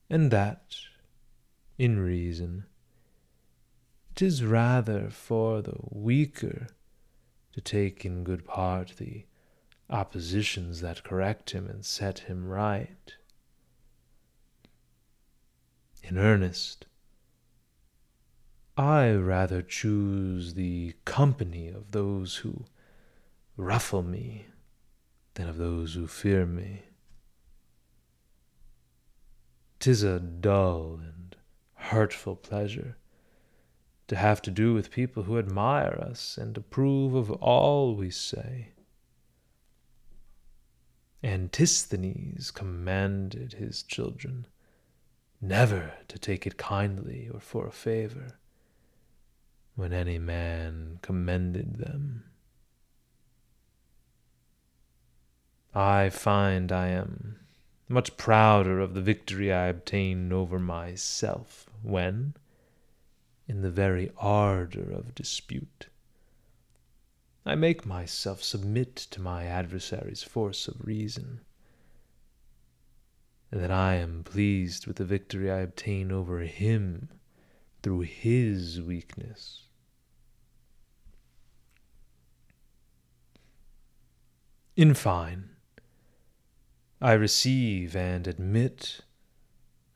and 0.09 0.31
that, 0.31 0.75
in 1.77 1.99
reason, 1.99 2.65
it 4.11 4.21
is 4.21 4.43
rather 4.43 5.09
for 5.09 5.61
the 5.61 5.77
weaker 5.89 6.67
to 7.53 7.61
take 7.61 8.05
in 8.05 8.23
good 8.23 8.45
part 8.45 8.93
the 8.97 9.25
oppositions 9.89 10.81
that 10.81 11.03
correct 11.03 11.51
him 11.51 11.67
and 11.67 11.85
set 11.85 12.19
him 12.19 12.47
right 12.47 13.15
in 16.03 16.17
earnest. 16.17 16.85
I 18.77 19.11
rather 19.11 19.61
choose 19.61 20.55
the 20.55 20.95
company 21.05 21.69
of 21.69 21.91
those 21.91 22.37
who 22.37 22.65
ruffle 23.57 24.03
me 24.03 24.47
than 25.35 25.47
of 25.47 25.57
those 25.57 25.93
who 25.93 26.07
fear 26.07 26.45
me. 26.45 26.83
Tis 29.79 30.03
a 30.03 30.19
dull 30.19 30.99
and 31.01 31.35
hurtful 31.75 32.35
pleasure 32.35 32.97
to 34.07 34.15
have 34.15 34.41
to 34.41 34.51
do 34.51 34.73
with 34.73 34.91
people 34.91 35.23
who 35.23 35.39
admire 35.39 35.97
us 35.99 36.37
and 36.37 36.57
approve 36.57 37.15
of 37.15 37.31
all 37.31 37.95
we 37.95 38.09
say. 38.09 38.69
Antisthenes 41.25 42.51
commanded 42.51 43.53
his 43.53 43.81
children 43.81 44.45
never 45.41 45.93
to 46.07 46.19
take 46.19 46.45
it 46.45 46.55
kindly 46.55 47.27
or 47.33 47.39
for 47.39 47.65
a 47.65 47.71
favor 47.71 48.37
when 49.75 49.91
any 49.91 50.19
man 50.19 50.99
commended 51.01 51.77
them. 51.77 52.25
I 55.73 56.11
find 56.11 56.71
I 56.71 56.89
am 56.89 57.39
much 57.89 58.17
prouder 58.17 58.79
of 58.79 58.93
the 58.93 59.01
victory 59.01 59.51
I 59.51 59.65
obtained 59.65 60.31
over 60.31 60.59
myself 60.59 61.67
when, 61.81 62.35
in 63.47 63.63
the 63.63 63.71
very 63.71 64.11
ardor 64.17 64.91
of 64.91 65.15
dispute, 65.15 65.87
I 67.45 67.53
make 67.53 67.85
myself 67.85 68.41
submit 68.41 68.95
to 68.95 69.21
my 69.21 69.45
adversary's 69.45 70.23
force 70.23 70.67
of 70.67 70.83
reason, 70.83 71.41
and 73.51 73.61
that 73.61 73.69
I 73.69 73.95
am 73.95 74.23
pleased 74.23 74.87
with 74.87 74.95
the 74.95 75.05
victory 75.05 75.51
I 75.51 75.59
obtain 75.59 76.11
over 76.11 76.39
him 76.39 77.09
through 77.83 78.01
his 78.01 78.81
weakness. 78.81 79.67
In 84.75 84.95
fine, 84.95 85.51
I 86.99 87.13
receive 87.13 87.95
and 87.95 88.27
admit 88.27 89.01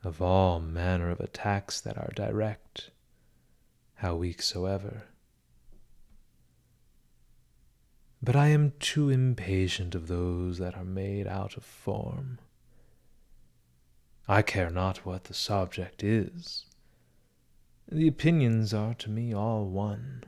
of 0.04 0.22
all 0.22 0.60
manner 0.60 1.10
of 1.10 1.20
attacks 1.20 1.82
that 1.82 1.98
are 1.98 2.12
direct, 2.16 2.92
how 3.96 4.16
weak 4.16 4.42
soever. 4.42 5.06
But 8.22 8.36
I 8.36 8.48
am 8.48 8.74
too 8.80 9.10
impatient 9.10 9.96
of 9.96 10.08
those 10.08 10.58
that 10.58 10.76
are 10.76 10.84
made 10.84 11.26
out 11.26 11.56
of 11.56 11.64
form. 11.64 12.40
I 14.28 14.42
care 14.42 14.70
not 14.70 15.06
what 15.06 15.24
the 15.24 15.34
subject 15.34 16.04
is. 16.04 16.66
The 17.88 18.08
opinions 18.08 18.74
are 18.74 18.94
to 18.96 19.10
me 19.10 19.34
all 19.34 19.66
one, 19.66 20.26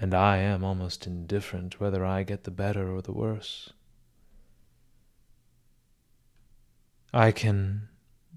and 0.00 0.14
I 0.14 0.38
am 0.38 0.64
almost 0.64 1.06
indifferent 1.06 1.78
whether 1.78 2.04
I 2.04 2.24
get 2.24 2.44
the 2.44 2.50
better 2.50 2.90
or 2.90 3.02
the 3.02 3.12
worse. 3.12 3.72
I 7.12 7.30
can 7.30 7.88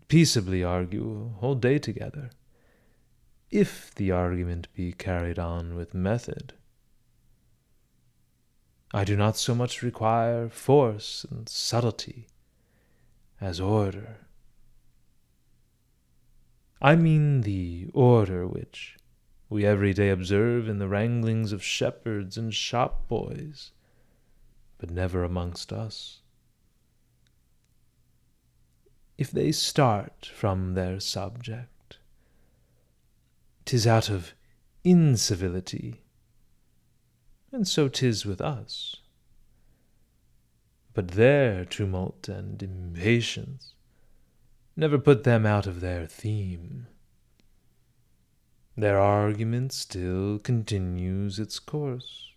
peaceably 0.07 0.63
argue 0.63 1.31
a 1.33 1.39
whole 1.39 1.55
day 1.55 1.79
together, 1.79 2.29
if 3.49 3.95
the 3.95 4.11
argument 4.11 4.67
be 4.75 4.91
carried 4.91 5.39
on 5.39 5.75
with 5.75 5.93
method. 5.93 6.53
I 8.95 9.03
do 9.03 9.17
not 9.17 9.35
so 9.35 9.53
much 9.53 9.81
require 9.81 10.47
force 10.47 11.25
and 11.29 11.49
subtlety 11.49 12.27
as 13.41 13.59
order. 13.59 14.19
I 16.81 16.95
mean 16.95 17.41
the 17.41 17.89
order 17.93 18.47
which 18.47 18.95
we 19.49 19.65
every 19.65 19.93
day 19.93 20.11
observe 20.11 20.69
in 20.69 20.79
the 20.79 20.87
wranglings 20.87 21.51
of 21.51 21.61
shepherds 21.61 22.37
and 22.37 22.53
shop 22.53 23.09
boys, 23.09 23.73
but 24.77 24.89
never 24.89 25.25
amongst 25.25 25.73
us 25.73 26.21
if 29.17 29.29
they 29.29 29.51
start 29.51 30.31
from 30.33 30.73
their 30.73 31.01
subject. 31.01 31.97
Tis 33.65 33.85
out 33.85 34.09
of 34.09 34.33
incivility, 34.85 36.04
and 37.55 37.67
so 37.67 37.87
tis 37.87 38.25
with 38.25 38.41
us. 38.41 38.97
But 40.93 41.09
their 41.09 41.65
tumult 41.65 42.29
and 42.29 42.61
impatience 42.61 43.73
never 44.75 44.97
put 44.97 45.23
them 45.23 45.45
out 45.45 45.65
of 45.65 45.81
their 45.81 46.05
theme. 46.05 46.87
Their 48.77 48.99
argument 48.99 49.73
still 49.73 50.37
continues 50.37 51.39
its 51.39 51.57
course. 51.59 52.33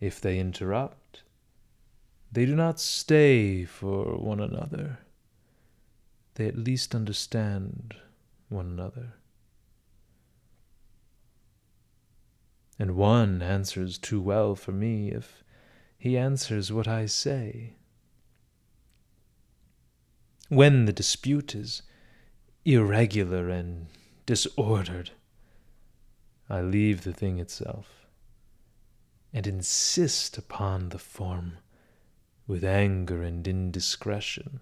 If 0.00 0.20
they 0.20 0.38
interrupt, 0.38 1.22
they 2.32 2.46
do 2.46 2.56
not 2.56 2.80
stay 2.80 3.64
for 3.64 4.16
one 4.16 4.40
another 4.40 4.98
they 6.40 6.46
at 6.46 6.56
least 6.56 6.94
understand 6.94 7.96
one 8.48 8.64
another. 8.64 9.12
And 12.80 12.96
one 12.96 13.42
answers 13.42 13.98
too 13.98 14.22
well 14.22 14.54
for 14.54 14.72
me 14.72 15.10
if 15.10 15.44
he 15.98 16.16
answers 16.16 16.72
what 16.72 16.88
I 16.88 17.04
say. 17.04 17.74
When 20.48 20.86
the 20.86 20.92
dispute 20.92 21.54
is 21.54 21.82
irregular 22.64 23.50
and 23.50 23.88
disordered, 24.24 25.10
I 26.48 26.62
leave 26.62 27.04
the 27.04 27.12
thing 27.12 27.38
itself 27.38 28.06
and 29.30 29.46
insist 29.46 30.38
upon 30.38 30.88
the 30.88 30.98
form 30.98 31.58
with 32.46 32.64
anger 32.64 33.22
and 33.22 33.46
indiscretion 33.46 34.60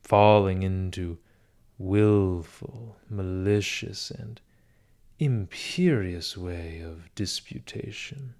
falling 0.00 0.62
into 0.62 1.18
wilful, 1.78 2.96
malicious, 3.10 4.12
and 4.12 4.40
imperious 5.24 6.36
way 6.36 6.80
of 6.80 7.14
disputation, 7.14 8.34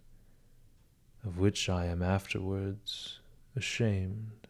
of 1.25 1.39
which 1.39 1.69
I 1.69 1.87
am 1.87 2.03
afterwards 2.03 3.21
ashamed. 3.55 4.49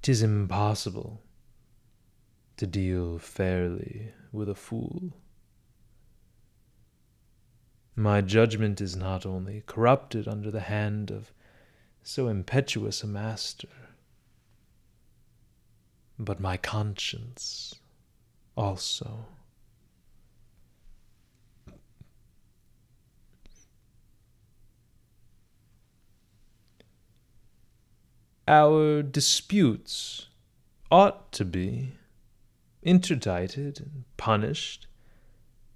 Tis 0.00 0.22
impossible 0.22 1.20
to 2.56 2.66
deal 2.66 3.18
fairly 3.18 4.14
with 4.32 4.48
a 4.48 4.54
fool. 4.54 5.12
My 7.94 8.22
judgment 8.22 8.80
is 8.80 8.96
not 8.96 9.26
only 9.26 9.64
corrupted 9.66 10.26
under 10.26 10.50
the 10.50 10.60
hand 10.60 11.10
of 11.10 11.30
so 12.02 12.26
impetuous 12.26 13.02
a 13.02 13.06
master. 13.06 13.68
But 16.18 16.40
my 16.40 16.56
conscience 16.56 17.74
also. 18.56 19.26
Our 28.48 29.02
disputes 29.02 30.26
ought 30.90 31.32
to 31.32 31.44
be 31.44 31.92
interdicted 32.82 33.80
and 33.80 34.04
punished, 34.16 34.88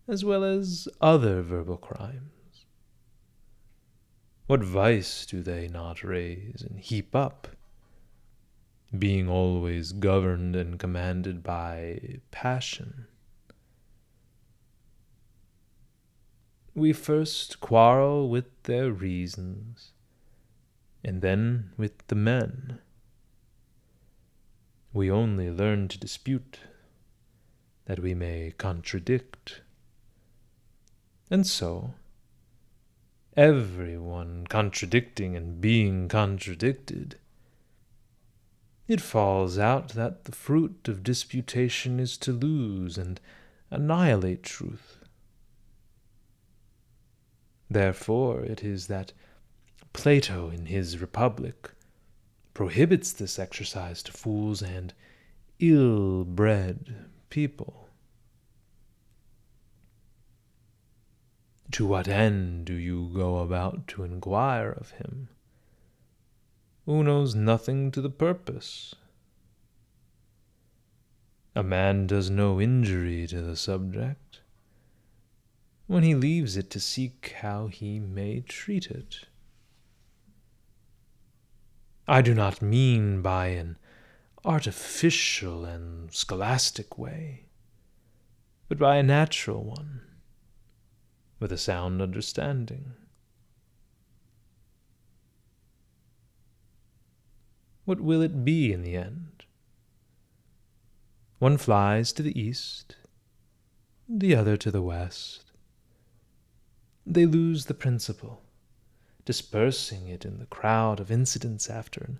as 0.08 0.24
well 0.24 0.44
as 0.44 0.88
other 1.00 1.42
verbal 1.42 1.76
crimes. 1.76 2.66
What 4.46 4.62
vice 4.62 5.26
do 5.26 5.42
they 5.42 5.68
not 5.68 6.04
raise 6.04 6.62
and 6.68 6.78
heap 6.78 7.14
up? 7.14 7.55
Being 8.96 9.28
always 9.28 9.92
governed 9.92 10.54
and 10.54 10.78
commanded 10.78 11.42
by 11.42 12.20
passion. 12.30 13.06
We 16.74 16.92
first 16.92 17.60
quarrel 17.60 18.28
with 18.28 18.44
their 18.64 18.92
reasons, 18.92 19.92
and 21.02 21.22
then 21.22 21.70
with 21.76 22.06
the 22.08 22.14
men. 22.14 22.80
We 24.92 25.10
only 25.10 25.50
learn 25.50 25.88
to 25.88 25.98
dispute 25.98 26.58
that 27.86 28.00
we 28.00 28.14
may 28.14 28.52
contradict. 28.58 29.62
And 31.30 31.46
so, 31.46 31.94
everyone 33.36 34.46
contradicting 34.48 35.34
and 35.34 35.60
being 35.60 36.08
contradicted. 36.08 37.18
It 38.88 39.00
falls 39.00 39.58
out 39.58 39.90
that 39.90 40.24
the 40.24 40.32
fruit 40.32 40.86
of 40.86 41.02
disputation 41.02 41.98
is 41.98 42.16
to 42.18 42.32
lose 42.32 42.96
and 42.96 43.20
annihilate 43.70 44.44
truth. 44.44 44.98
Therefore 47.68 48.44
it 48.44 48.62
is 48.62 48.86
that 48.86 49.12
Plato 49.92 50.50
in 50.50 50.66
his 50.66 51.00
Republic 51.00 51.70
prohibits 52.54 53.12
this 53.12 53.38
exercise 53.38 54.02
to 54.04 54.12
fools 54.12 54.62
and 54.62 54.94
ill 55.58 56.24
bred 56.24 57.06
people. 57.28 57.88
To 61.72 61.86
what 61.86 62.06
end 62.06 62.66
do 62.66 62.74
you 62.74 63.10
go 63.12 63.38
about 63.38 63.88
to 63.88 64.04
inquire 64.04 64.70
of 64.70 64.92
him? 64.92 65.28
Who 66.86 67.02
knows 67.04 67.34
nothing 67.34 67.90
to 67.90 68.00
the 68.00 68.10
purpose, 68.10 68.94
A 71.56 71.62
man 71.62 72.06
does 72.06 72.28
no 72.28 72.60
injury 72.60 73.26
to 73.28 73.40
the 73.40 73.56
subject 73.56 74.40
when 75.86 76.02
he 76.02 76.14
leaves 76.14 76.54
it 76.58 76.68
to 76.68 76.80
seek 76.80 77.34
how 77.40 77.68
he 77.68 77.98
may 77.98 78.40
treat 78.40 78.90
it. 78.90 79.24
I 82.06 82.20
do 82.20 82.34
not 82.34 82.60
mean 82.60 83.22
by 83.22 83.46
an 83.46 83.78
artificial 84.44 85.64
and 85.64 86.12
scholastic 86.12 86.98
way, 86.98 87.46
but 88.68 88.78
by 88.78 88.96
a 88.96 89.02
natural 89.02 89.64
one, 89.64 90.02
with 91.40 91.52
a 91.52 91.58
sound 91.58 92.02
understanding. 92.02 92.92
What 97.86 98.00
will 98.00 98.20
it 98.20 98.44
be 98.44 98.72
in 98.72 98.82
the 98.82 98.96
end? 98.96 99.44
One 101.38 101.56
flies 101.56 102.12
to 102.14 102.22
the 102.22 102.38
east, 102.38 102.96
the 104.08 104.34
other 104.34 104.56
to 104.56 104.72
the 104.72 104.82
west. 104.82 105.52
They 107.06 107.26
lose 107.26 107.66
the 107.66 107.74
principle, 107.74 108.42
dispersing 109.24 110.08
it 110.08 110.24
in 110.24 110.40
the 110.40 110.46
crowd 110.46 110.98
of 110.98 111.12
incidents 111.12 111.70
after 111.70 112.02
an 112.02 112.18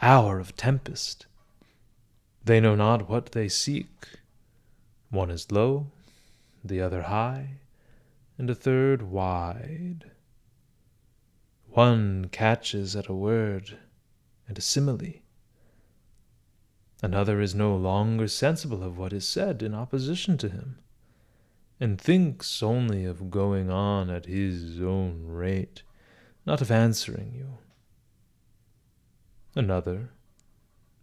hour 0.00 0.38
of 0.38 0.54
tempest. 0.54 1.26
They 2.44 2.60
know 2.60 2.76
not 2.76 3.08
what 3.08 3.32
they 3.32 3.48
seek. 3.48 4.06
One 5.10 5.32
is 5.32 5.50
low, 5.50 5.88
the 6.62 6.80
other 6.80 7.02
high, 7.02 7.58
and 8.38 8.48
a 8.48 8.54
third 8.54 9.02
wide. 9.02 10.08
One 11.66 12.28
catches 12.30 12.94
at 12.94 13.08
a 13.08 13.14
word 13.14 13.76
and 14.50 14.58
a 14.58 14.60
simile. 14.60 15.22
Another 17.04 17.40
is 17.40 17.54
no 17.54 17.76
longer 17.76 18.26
sensible 18.26 18.82
of 18.82 18.98
what 18.98 19.12
is 19.12 19.26
said 19.26 19.62
in 19.62 19.76
opposition 19.76 20.36
to 20.38 20.48
him, 20.48 20.80
and 21.78 22.00
thinks 22.00 22.60
only 22.60 23.04
of 23.04 23.30
going 23.30 23.70
on 23.70 24.10
at 24.10 24.26
his 24.26 24.82
own 24.82 25.22
rate, 25.24 25.84
not 26.44 26.60
of 26.60 26.68
answering 26.68 27.32
you. 27.32 27.58
Another, 29.54 30.10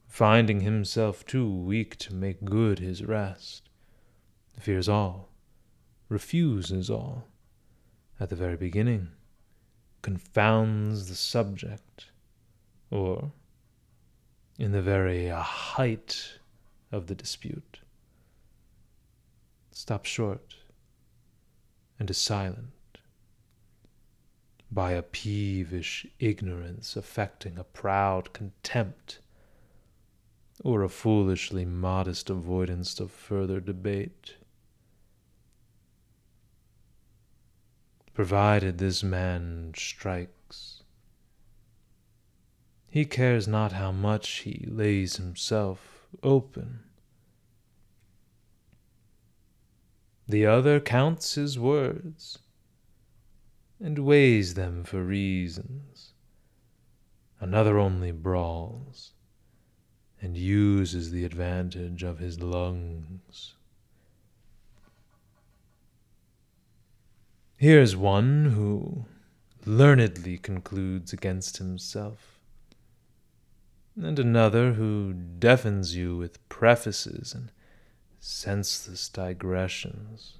finding 0.07 0.59
himself 0.59 1.25
too 1.25 1.49
weak 1.49 1.95
to 1.99 2.13
make 2.13 2.43
good 2.43 2.79
his 2.79 3.05
rest, 3.05 3.69
fears 4.59 4.89
all, 4.89 5.29
refuses 6.09 6.89
all, 6.89 7.29
at 8.19 8.27
the 8.27 8.35
very 8.35 8.57
beginning, 8.57 9.07
confounds 10.01 11.07
the 11.07 11.15
subject, 11.15 12.11
or, 12.89 13.31
in 14.57 14.71
the 14.71 14.81
very 14.81 15.29
uh, 15.29 15.41
height 15.41 16.39
of 16.91 17.07
the 17.07 17.15
dispute, 17.15 17.79
stops 19.71 20.09
short 20.09 20.55
and 21.99 22.09
is 22.09 22.17
silent 22.17 22.71
by 24.71 24.91
a 24.91 25.01
peevish 25.01 26.05
ignorance 26.19 26.95
affecting 26.95 27.57
a 27.57 27.63
proud 27.63 28.33
contempt 28.33 29.19
or 30.63 30.83
a 30.83 30.89
foolishly 30.89 31.65
modest 31.65 32.29
avoidance 32.29 32.99
of 32.99 33.11
further 33.11 33.59
debate. 33.59 34.35
Provided 38.13 38.77
this 38.77 39.03
man 39.03 39.71
strikes, 39.75 40.31
he 42.97 43.05
cares 43.05 43.47
not 43.47 43.73
how 43.73 43.91
much 43.91 44.39
he 44.39 44.65
lays 44.67 45.17
himself 45.17 46.07
open. 46.23 46.79
The 50.27 50.47
other 50.47 50.79
counts 50.79 51.35
his 51.35 51.59
words 51.59 52.39
and 53.79 53.99
weighs 53.99 54.55
them 54.55 54.83
for 54.83 55.03
reasons. 55.03 56.13
Another 57.39 57.77
only 57.77 58.11
brawls 58.11 59.11
and 60.19 60.35
uses 60.35 61.11
the 61.11 61.23
advantage 61.23 62.01
of 62.01 62.17
his 62.17 62.41
lungs. 62.41 63.53
Here's 67.57 67.95
one 67.95 68.45
who 68.55 69.05
learnedly 69.67 70.39
concludes 70.39 71.13
against 71.13 71.57
himself, 71.57 72.36
and 74.01 74.19
another 74.19 74.73
who 74.73 75.13
deafens 75.13 75.95
you 75.95 76.15
with 76.17 76.47
prefaces 76.49 77.33
and 77.33 77.51
senseless 78.19 79.09
digressions. 79.09 80.37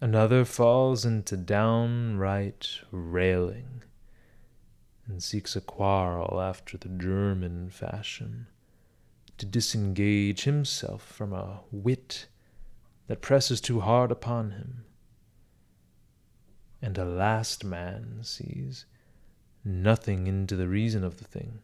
Another 0.00 0.44
falls 0.44 1.04
into 1.04 1.36
downright 1.36 2.80
railing 2.90 3.82
and 5.06 5.22
seeks 5.22 5.54
a 5.54 5.60
quarrel 5.60 6.40
after 6.40 6.76
the 6.78 6.88
German 6.88 7.70
fashion, 7.70 8.46
to 9.38 9.46
disengage 9.46 10.44
himself 10.44 11.02
from 11.02 11.32
a 11.32 11.60
wit 11.70 12.26
that 13.08 13.20
presses 13.20 13.60
too 13.60 13.80
hard 13.80 14.10
upon 14.10 14.52
him. 14.52 14.84
And 16.80 16.96
a 16.98 17.04
last 17.04 17.64
man 17.64 18.20
sees 18.22 18.86
nothing 19.64 20.26
into 20.26 20.56
the 20.56 20.68
reason 20.68 21.04
of 21.04 21.18
the 21.18 21.24
thing, 21.24 21.60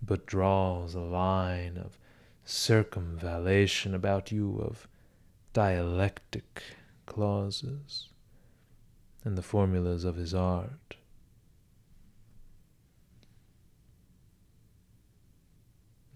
but 0.00 0.26
draws 0.26 0.94
a 0.94 1.00
line 1.00 1.76
of 1.76 1.98
circumvallation 2.46 3.94
about 3.94 4.32
you 4.32 4.58
of 4.58 4.88
dialectic 5.52 6.62
clauses 7.06 8.08
and 9.24 9.36
the 9.36 9.42
formulas 9.42 10.04
of 10.04 10.16
his 10.16 10.34
art. 10.34 10.96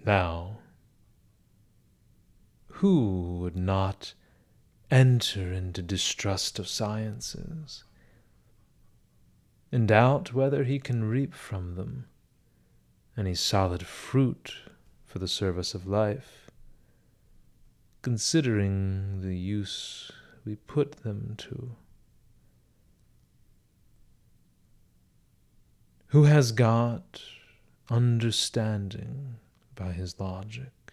Now, 0.04 0.58
who 2.66 3.38
would 3.40 3.56
not 3.56 4.14
enter 4.90 5.52
into 5.52 5.82
distrust 5.82 6.58
of 6.58 6.68
sciences, 6.68 7.82
and 9.72 9.88
doubt 9.88 10.32
whether 10.32 10.64
he 10.64 10.78
can 10.78 11.04
reap 11.04 11.34
from 11.34 11.74
them 11.74 12.06
any 13.16 13.34
solid 13.34 13.86
fruit 13.86 14.54
for 15.04 15.18
the 15.18 15.28
service 15.28 15.74
of 15.74 15.86
life? 15.86 16.46
considering 18.06 19.20
the 19.20 19.36
use 19.36 20.12
we 20.44 20.54
put 20.54 21.02
them 21.02 21.34
to. 21.36 21.72
Who 26.10 26.22
has 26.22 26.52
got 26.52 27.20
understanding 27.90 29.38
by 29.74 29.90
his 29.90 30.20
logic? 30.20 30.92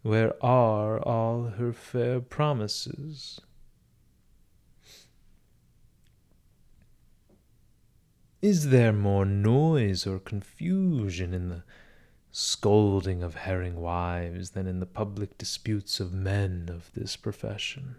Where 0.00 0.42
are 0.42 0.98
all 1.00 1.50
her 1.58 1.74
fair 1.74 2.22
promises? 2.22 3.42
Is 8.40 8.70
there 8.70 8.92
more 8.92 9.24
noise 9.24 10.06
or 10.06 10.18
confusion 10.18 11.34
in 11.34 11.48
the 11.48 11.62
scolding 12.32 13.22
of 13.22 13.34
herring 13.34 13.80
wives 13.80 14.50
than 14.50 14.66
in 14.66 14.80
the 14.80 14.86
public 14.86 15.36
disputes 15.36 15.98
of 15.98 16.12
men 16.12 16.68
of 16.72 16.92
this 16.94 17.16
profession. 17.16 17.96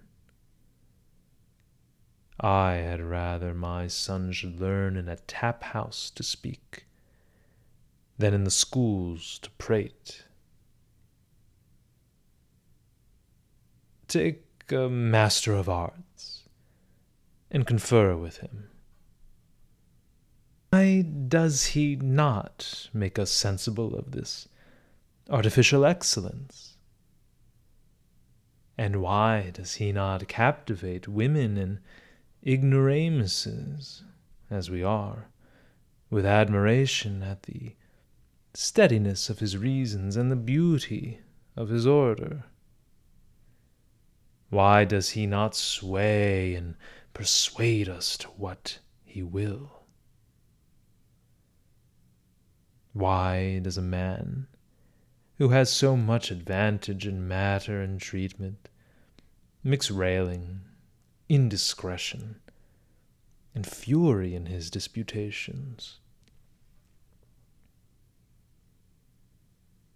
I 2.39 2.73
had 2.75 3.01
rather 3.01 3.53
my 3.53 3.87
son 3.87 4.31
should 4.31 4.59
learn 4.59 4.95
in 4.95 5.07
a 5.07 5.17
tap 5.17 5.63
house 5.63 6.09
to 6.11 6.23
speak 6.23 6.85
than 8.17 8.33
in 8.33 8.45
the 8.45 8.51
schools 8.51 9.37
to 9.39 9.49
prate. 9.51 10.23
Take 14.07 14.45
a 14.71 14.89
master 14.89 15.53
of 15.53 15.69
arts 15.69 16.43
and 17.51 17.67
confer 17.67 18.15
with 18.15 18.37
him. 18.37 18.70
Why 20.71 21.01
does 21.01 21.65
he 21.65 21.97
not 21.97 22.87
make 22.93 23.19
us 23.19 23.29
sensible 23.29 23.93
of 23.93 24.11
this 24.11 24.47
artificial 25.29 25.83
excellence? 25.83 26.77
And 28.77 29.01
why 29.01 29.49
does 29.53 29.75
he 29.75 29.91
not 29.91 30.29
captivate 30.29 31.09
women 31.09 31.57
and 31.57 31.79
ignoramuses, 32.41 34.03
as 34.49 34.69
we 34.69 34.81
are, 34.81 35.27
with 36.09 36.25
admiration 36.25 37.21
at 37.21 37.43
the 37.43 37.75
steadiness 38.53 39.29
of 39.29 39.39
his 39.39 39.57
reasons 39.57 40.15
and 40.15 40.31
the 40.31 40.37
beauty 40.37 41.19
of 41.57 41.67
his 41.67 41.85
order? 41.85 42.45
Why 44.49 44.85
does 44.85 45.09
he 45.09 45.25
not 45.27 45.53
sway 45.53 46.55
and 46.55 46.75
persuade 47.13 47.89
us 47.89 48.15
to 48.19 48.27
what 48.29 48.79
he 49.03 49.21
will? 49.21 49.80
Why 52.93 53.59
does 53.59 53.77
a 53.77 53.81
man, 53.81 54.47
who 55.37 55.49
has 55.49 55.71
so 55.71 55.95
much 55.95 56.29
advantage 56.29 57.07
in 57.07 57.27
matter 57.27 57.81
and 57.81 57.99
treatment, 57.99 58.69
mix 59.63 59.89
railing, 59.89 60.61
indiscretion, 61.29 62.41
and 63.55 63.65
fury 63.65 64.35
in 64.35 64.47
his 64.47 64.69
disputations? 64.69 65.99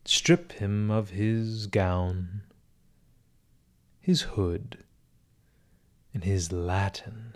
Strip 0.06 0.54
him 0.54 0.90
of 0.90 1.10
his 1.10 1.68
gown, 1.68 2.44
his 4.00 4.22
hood, 4.22 4.84
and 6.14 6.24
his 6.24 6.52
Latin. 6.52 7.36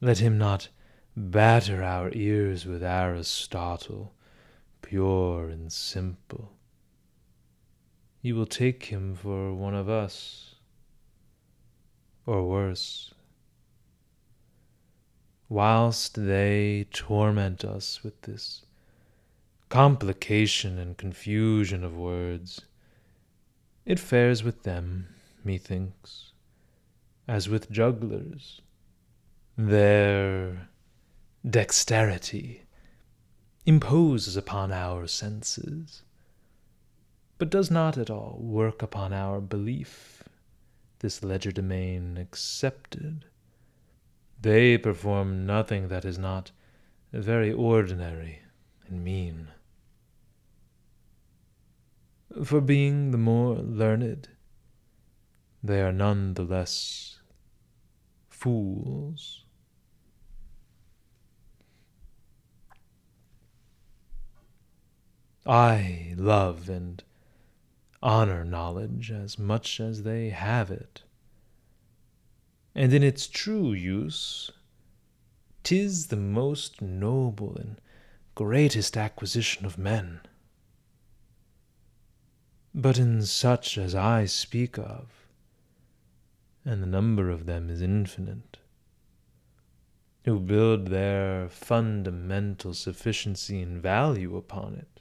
Let 0.00 0.18
him 0.18 0.36
not 0.36 0.68
batter 1.18 1.82
our 1.82 2.10
ears 2.12 2.64
with 2.64 2.82
Aristotle, 2.82 4.14
pure 4.82 5.48
and 5.48 5.72
simple. 5.72 6.52
You 8.22 8.34
will 8.34 8.46
take 8.46 8.84
him 8.84 9.14
for 9.14 9.52
one 9.54 9.74
of 9.74 9.88
us, 9.88 10.54
or 12.26 12.48
worse. 12.48 13.12
Whilst 15.48 16.14
they 16.14 16.86
torment 16.92 17.64
us 17.64 18.02
with 18.02 18.22
this 18.22 18.66
complication 19.68 20.78
and 20.78 20.96
confusion 20.96 21.84
of 21.84 21.96
words. 21.96 22.62
It 23.84 23.98
fares 23.98 24.42
with 24.42 24.62
them, 24.62 25.08
methinks, 25.44 26.32
as 27.26 27.48
with 27.48 27.70
jugglers. 27.70 28.60
Their 29.56 30.68
dexterity 31.48 32.62
imposes 33.64 34.36
upon 34.36 34.72
our 34.72 35.06
senses, 35.06 36.02
but 37.38 37.50
does 37.50 37.70
not 37.70 37.96
at 37.96 38.10
all 38.10 38.38
work 38.40 38.82
upon 38.82 39.12
our 39.12 39.40
belief, 39.40 40.22
this 41.00 41.20
legerdemain 41.20 42.20
accepted. 42.20 43.24
They 44.40 44.78
perform 44.78 45.46
nothing 45.46 45.88
that 45.88 46.04
is 46.04 46.18
not 46.18 46.50
very 47.12 47.52
ordinary 47.52 48.40
and 48.88 49.04
mean 49.04 49.48
for 52.44 52.60
being 52.60 53.10
the 53.10 53.18
more 53.18 53.56
learned, 53.56 54.28
they 55.62 55.80
are 55.80 55.92
none 55.92 56.34
the 56.34 56.42
less 56.42 57.20
fools. 58.28 59.37
I 65.48 66.12
love 66.18 66.68
and 66.68 67.02
honor 68.02 68.44
knowledge 68.44 69.10
as 69.10 69.38
much 69.38 69.80
as 69.80 70.02
they 70.02 70.28
have 70.28 70.70
it, 70.70 71.04
and 72.74 72.92
in 72.92 73.02
its 73.02 73.26
true 73.26 73.72
use, 73.72 74.50
tis 75.62 76.08
the 76.08 76.16
most 76.16 76.82
noble 76.82 77.56
and 77.56 77.80
greatest 78.34 78.94
acquisition 78.94 79.64
of 79.64 79.78
men. 79.78 80.20
But 82.74 82.98
in 82.98 83.22
such 83.22 83.78
as 83.78 83.94
I 83.94 84.26
speak 84.26 84.76
of, 84.78 85.26
and 86.62 86.82
the 86.82 86.86
number 86.86 87.30
of 87.30 87.46
them 87.46 87.70
is 87.70 87.80
infinite, 87.80 88.58
who 90.26 90.38
build 90.40 90.88
their 90.88 91.48
fundamental 91.48 92.74
sufficiency 92.74 93.62
and 93.62 93.80
value 93.80 94.36
upon 94.36 94.74
it, 94.74 94.97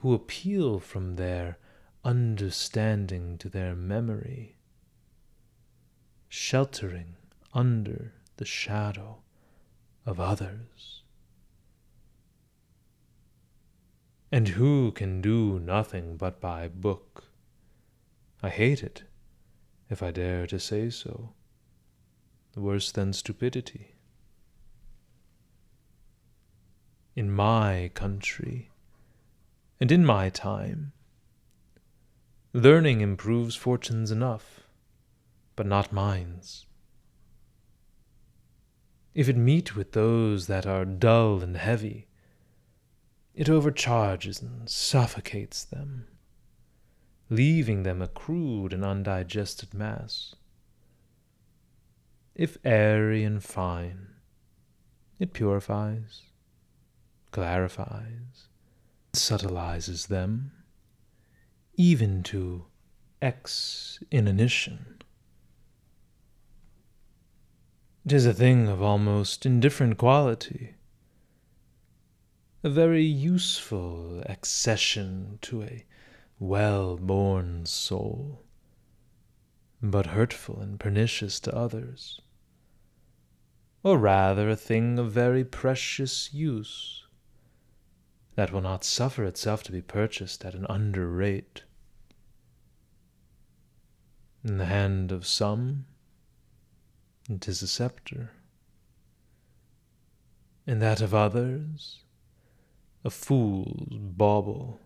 who 0.00 0.14
appeal 0.14 0.80
from 0.80 1.16
their 1.16 1.58
understanding 2.04 3.36
to 3.36 3.50
their 3.50 3.74
memory, 3.74 4.56
sheltering 6.28 7.16
under 7.52 8.14
the 8.36 8.44
shadow 8.46 9.18
of 10.06 10.18
others. 10.18 11.02
And 14.32 14.48
who 14.48 14.90
can 14.92 15.20
do 15.20 15.58
nothing 15.58 16.16
but 16.16 16.40
by 16.40 16.68
book? 16.68 17.24
I 18.42 18.48
hate 18.48 18.82
it, 18.82 19.02
if 19.90 20.02
I 20.02 20.12
dare 20.12 20.46
to 20.46 20.58
say 20.58 20.88
so. 20.88 21.34
Worse 22.56 22.90
than 22.90 23.12
stupidity. 23.12 23.96
In 27.14 27.30
my 27.30 27.90
country, 27.92 28.70
and 29.80 29.90
in 29.90 30.04
my 30.04 30.28
time, 30.28 30.92
learning 32.52 33.00
improves 33.00 33.56
fortunes 33.56 34.10
enough, 34.10 34.60
but 35.56 35.64
not 35.64 35.90
minds. 35.92 36.66
If 39.14 39.28
it 39.28 39.36
meet 39.36 39.74
with 39.74 39.92
those 39.92 40.46
that 40.48 40.66
are 40.66 40.84
dull 40.84 41.42
and 41.42 41.56
heavy, 41.56 42.08
it 43.34 43.48
overcharges 43.48 44.42
and 44.42 44.68
suffocates 44.68 45.64
them, 45.64 46.06
leaving 47.30 47.82
them 47.82 48.02
a 48.02 48.08
crude 48.08 48.74
and 48.74 48.84
undigested 48.84 49.72
mass. 49.72 50.34
If 52.34 52.58
airy 52.64 53.24
and 53.24 53.42
fine, 53.42 54.08
it 55.18 55.32
purifies, 55.32 56.22
clarifies, 57.30 58.49
subtilizes 59.12 60.06
them, 60.06 60.52
even 61.74 62.22
to 62.22 62.66
ex 63.20 63.98
inanition. 64.10 65.00
It 68.04 68.12
is 68.12 68.26
a 68.26 68.34
thing 68.34 68.68
of 68.68 68.82
almost 68.82 69.44
indifferent 69.44 69.98
quality 69.98 70.74
a 72.62 72.68
very 72.68 73.04
useful 73.04 74.22
accession 74.26 75.38
to 75.40 75.62
a 75.62 75.86
well 76.38 76.98
born 76.98 77.64
soul, 77.64 78.44
but 79.80 80.06
hurtful 80.06 80.60
and 80.60 80.78
pernicious 80.78 81.40
to 81.40 81.56
others, 81.56 82.20
or 83.82 83.96
rather 83.96 84.50
a 84.50 84.56
thing 84.56 84.98
of 84.98 85.10
very 85.10 85.42
precious 85.42 86.34
use 86.34 86.99
that 88.34 88.52
will 88.52 88.60
not 88.60 88.84
suffer 88.84 89.24
itself 89.24 89.62
to 89.64 89.72
be 89.72 89.82
purchased 89.82 90.44
at 90.44 90.54
an 90.54 90.66
under 90.68 91.08
rate. 91.08 91.64
In 94.44 94.58
the 94.58 94.66
hand 94.66 95.12
of 95.12 95.26
some, 95.26 95.84
it 97.28 97.46
is 97.46 97.62
a 97.62 97.68
sceptre. 97.68 98.30
In 100.66 100.78
that 100.78 101.00
of 101.00 101.14
others, 101.14 102.00
a 103.04 103.10
fool's 103.10 103.98
bauble. 103.98 104.80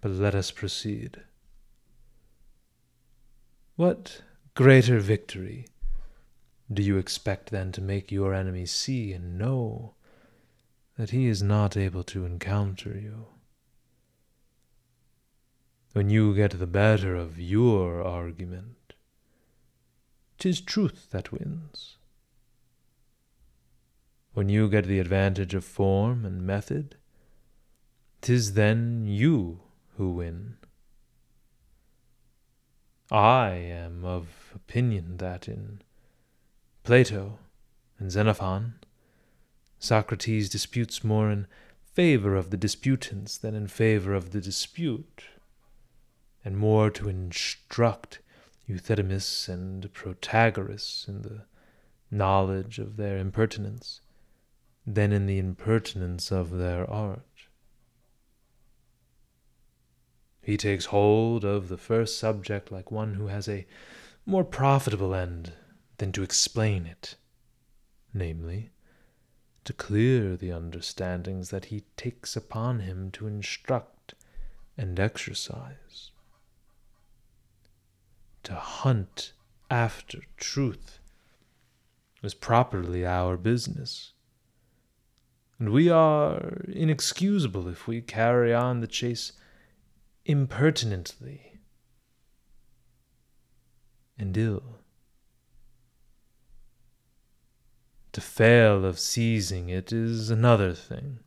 But 0.00 0.10
let 0.10 0.34
us 0.34 0.50
proceed. 0.50 1.22
What 3.76 4.22
greater 4.54 4.98
victory 4.98 5.66
do 6.72 6.82
you 6.82 6.96
expect 6.96 7.50
then 7.50 7.72
to 7.72 7.80
make 7.80 8.10
your 8.10 8.34
enemy 8.34 8.66
see 8.66 9.12
and 9.12 9.38
know 9.38 9.94
that 10.96 11.10
he 11.10 11.26
is 11.26 11.42
not 11.42 11.76
able 11.76 12.02
to 12.04 12.24
encounter 12.24 12.98
you? 12.98 13.26
When 15.92 16.08
you 16.08 16.34
get 16.34 16.58
the 16.58 16.66
better 16.66 17.14
of 17.14 17.38
your 17.38 18.02
argument, 18.02 18.94
'tis 20.38 20.60
truth 20.60 21.10
that 21.10 21.30
wins 21.30 21.98
when 24.34 24.48
you 24.48 24.68
get 24.68 24.86
the 24.86 24.98
advantage 24.98 25.54
of 25.54 25.64
form 25.64 26.24
and 26.24 26.42
method, 26.42 26.96
'tis 28.22 28.54
then 28.54 29.06
you 29.06 29.60
who 29.96 30.12
win. 30.12 30.56
I 33.10 33.50
am 33.50 34.04
of 34.04 34.52
opinion 34.54 35.18
that 35.18 35.48
in 35.48 35.82
Plato 36.84 37.38
and 38.00 38.10
Xenophon, 38.10 38.74
Socrates 39.78 40.48
disputes 40.48 41.04
more 41.04 41.30
in 41.30 41.46
favor 41.84 42.34
of 42.34 42.50
the 42.50 42.56
disputants 42.56 43.38
than 43.38 43.54
in 43.54 43.68
favor 43.68 44.14
of 44.14 44.32
the 44.32 44.40
dispute, 44.40 45.24
and 46.44 46.56
more 46.56 46.90
to 46.90 47.08
instruct 47.08 48.18
Euthydemus 48.68 49.48
and 49.48 49.92
Protagoras 49.92 51.06
in 51.06 51.22
the 51.22 51.44
knowledge 52.10 52.80
of 52.80 52.96
their 52.96 53.16
impertinence 53.16 54.00
than 54.84 55.12
in 55.12 55.26
the 55.26 55.38
impertinence 55.38 56.32
of 56.32 56.50
their 56.50 56.88
art. 56.90 57.20
He 60.40 60.56
takes 60.56 60.86
hold 60.86 61.44
of 61.44 61.68
the 61.68 61.78
first 61.78 62.18
subject 62.18 62.72
like 62.72 62.90
one 62.90 63.14
who 63.14 63.28
has 63.28 63.48
a 63.48 63.66
more 64.26 64.42
profitable 64.42 65.14
end 65.14 65.52
than 65.98 66.12
to 66.12 66.22
explain 66.22 66.86
it 66.86 67.16
namely, 68.14 68.70
to 69.64 69.72
clear 69.72 70.36
the 70.36 70.52
understandings 70.52 71.50
that 71.50 71.66
he 71.66 71.84
takes 71.96 72.36
upon 72.36 72.80
him 72.80 73.10
to 73.12 73.26
instruct 73.26 74.14
and 74.76 74.98
exercise. 74.98 76.10
To 78.44 78.54
hunt 78.54 79.32
after 79.70 80.20
truth 80.36 80.98
is 82.22 82.34
properly 82.34 83.06
our 83.06 83.36
business, 83.36 84.12
and 85.58 85.70
we 85.70 85.88
are 85.88 86.62
inexcusable 86.68 87.68
if 87.68 87.86
we 87.86 88.00
carry 88.00 88.52
on 88.52 88.80
the 88.80 88.86
chase 88.86 89.32
impertinently 90.24 91.60
and 94.18 94.36
ill. 94.36 94.81
To 98.12 98.20
fail 98.20 98.84
of 98.84 98.98
seizing 98.98 99.70
it 99.70 99.90
is 99.90 100.28
another 100.28 100.74
thing, 100.74 101.20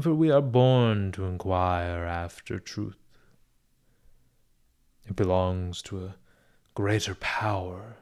for 0.00 0.14
we 0.14 0.30
are 0.30 0.40
born 0.40 1.10
to 1.12 1.24
inquire 1.24 2.04
after 2.04 2.60
truth. 2.60 3.00
It 5.08 5.16
belongs 5.16 5.82
to 5.82 6.04
a 6.04 6.14
greater 6.74 7.16
power 7.16 7.96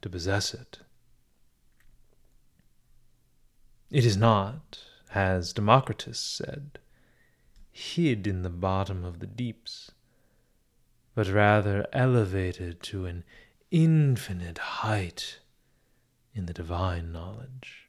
to 0.00 0.10
possess 0.10 0.52
it. 0.52 0.80
It 3.92 4.04
is 4.04 4.16
not, 4.16 4.84
as 5.14 5.52
Democritus 5.52 6.18
said, 6.18 6.80
hid 7.70 8.26
in 8.26 8.42
the 8.42 8.50
bottom 8.50 9.04
of 9.04 9.20
the 9.20 9.26
deeps, 9.28 9.92
but 11.14 11.28
rather 11.28 11.86
elevated 11.92 12.82
to 12.84 13.06
an 13.06 13.22
infinite 13.70 14.58
height 14.58 15.38
in 16.34 16.46
the 16.46 16.52
divine 16.52 17.12
knowledge. 17.12 17.88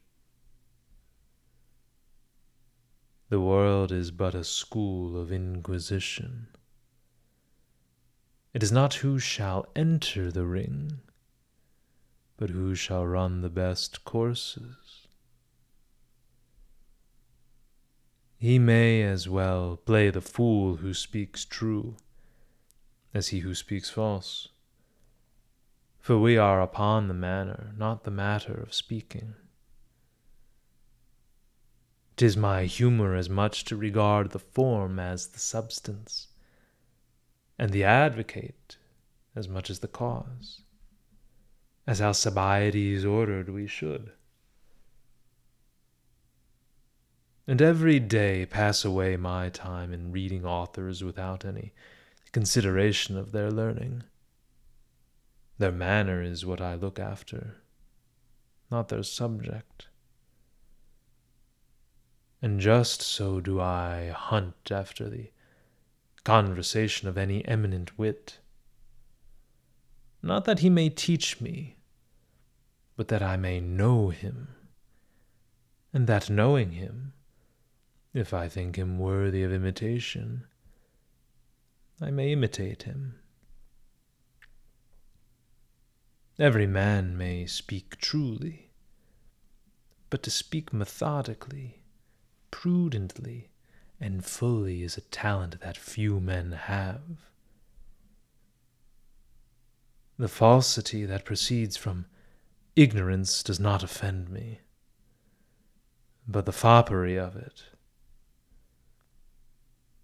The 3.30 3.40
world 3.40 3.92
is 3.92 4.12
but 4.12 4.36
a 4.36 4.44
school 4.44 5.20
of 5.20 5.32
inquisition. 5.32 6.50
It 8.54 8.62
is 8.62 8.72
not 8.72 8.96
who 8.96 9.18
shall 9.18 9.66
enter 9.76 10.32
the 10.32 10.46
ring, 10.46 11.00
but 12.38 12.52
who 12.52 12.76
shall 12.76 13.08
run 13.08 13.42
the 13.42 13.50
best 13.50 14.04
courses. 14.06 15.08
He 18.38 18.60
may 18.60 19.02
as 19.02 19.30
well 19.30 19.78
play 19.78 20.10
the 20.10 20.22
fool 20.22 20.76
who 20.76 20.94
speaks 20.94 21.46
true 21.46 21.96
as 23.14 23.30
he 23.30 23.40
who 23.40 23.56
speaks 23.56 23.90
false. 23.90 24.50
For 26.04 26.18
we 26.18 26.38
are 26.38 26.62
upon 26.62 27.08
the 27.08 27.14
manner, 27.14 27.74
not 27.78 28.04
the 28.04 28.12
matter 28.12 28.54
of 28.54 28.74
speaking. 28.74 29.36
Tis 32.18 32.36
my 32.36 32.66
humour 32.66 33.16
as 33.16 33.30
much 33.30 33.64
to 33.64 33.78
regard 33.78 34.32
the 34.32 34.40
form 34.40 35.00
as 35.00 35.28
the 35.28 35.40
substance, 35.40 36.28
and 37.58 37.72
the 37.72 37.86
advocate 37.86 38.76
as 39.34 39.48
much 39.48 39.70
as 39.70 39.80
the 39.80 39.88
cause, 39.88 40.64
as 41.88 42.02
Alcibiades 42.02 43.06
ordered 43.06 43.48
we 43.48 43.66
should. 43.66 44.12
And 47.48 47.62
every 47.62 48.02
day 48.02 48.46
pass 48.46 48.84
away 48.84 49.16
my 49.16 49.48
time 49.48 49.94
in 49.94 50.12
reading 50.12 50.44
authors 50.46 51.02
without 51.02 51.46
any 51.46 51.74
consideration 52.34 53.18
of 53.18 53.32
their 53.32 53.50
learning. 53.50 54.04
Their 55.58 55.72
manner 55.72 56.22
is 56.22 56.46
what 56.46 56.62
I 56.62 56.76
look 56.76 57.00
after, 57.00 57.58
not 58.72 58.90
their 58.90 59.04
subject. 59.04 59.88
And 62.42 62.60
just 62.60 63.02
so 63.02 63.40
do 63.40 63.62
I 63.62 64.10
hunt 64.10 64.72
after 64.72 65.10
the 65.10 65.32
conversation 66.24 67.08
of 67.08 67.18
any 67.18 67.46
eminent 67.48 67.98
wit. 67.98 68.40
Not 70.22 70.46
that 70.46 70.60
he 70.60 70.70
may 70.70 70.90
teach 70.90 71.42
me, 71.42 71.78
but 72.96 73.10
that 73.10 73.22
I 73.22 73.36
may 73.36 73.60
know 73.60 74.10
him, 74.10 74.56
and 75.92 76.08
that 76.08 76.30
knowing 76.30 76.72
him, 76.72 77.14
if 78.14 78.34
I 78.34 78.48
think 78.48 78.78
him 78.78 79.00
worthy 79.00 79.44
of 79.44 79.52
imitation, 79.52 80.46
I 82.02 82.12
may 82.12 82.32
imitate 82.32 82.84
him. 82.84 83.20
Every 86.40 86.66
man 86.66 87.16
may 87.16 87.46
speak 87.46 87.98
truly, 88.00 88.72
but 90.10 90.24
to 90.24 90.32
speak 90.32 90.74
methodically, 90.74 91.84
prudently, 92.50 93.52
and 94.00 94.26
fully 94.26 94.82
is 94.82 94.98
a 94.98 95.02
talent 95.02 95.62
that 95.62 95.78
few 95.78 96.20
men 96.20 96.54
have. 96.54 97.02
The 100.18 100.28
falsity 100.28 101.06
that 101.06 101.24
proceeds 101.24 101.78
from 101.78 102.08
ignorance 102.76 103.44
does 103.44 103.60
not 103.60 103.84
offend 103.84 104.30
me, 104.30 104.62
but 106.28 106.48
the 106.48 106.52
foppery 106.52 107.16
of 107.16 107.36
it. 107.36 107.66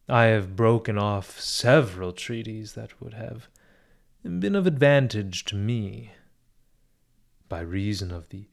I 0.08 0.26
have 0.26 0.56
broken 0.56 0.98
off 0.98 1.40
several 1.40 2.12
treaties 2.12 2.74
that 2.74 3.02
would 3.02 3.16
have 3.16 3.48
been 4.24 4.56
of 4.56 4.68
advantage 4.68 5.46
to 5.46 5.56
me 5.56 6.12
by 7.50 7.60
reason 7.60 8.12
of 8.12 8.30
the 8.30 8.48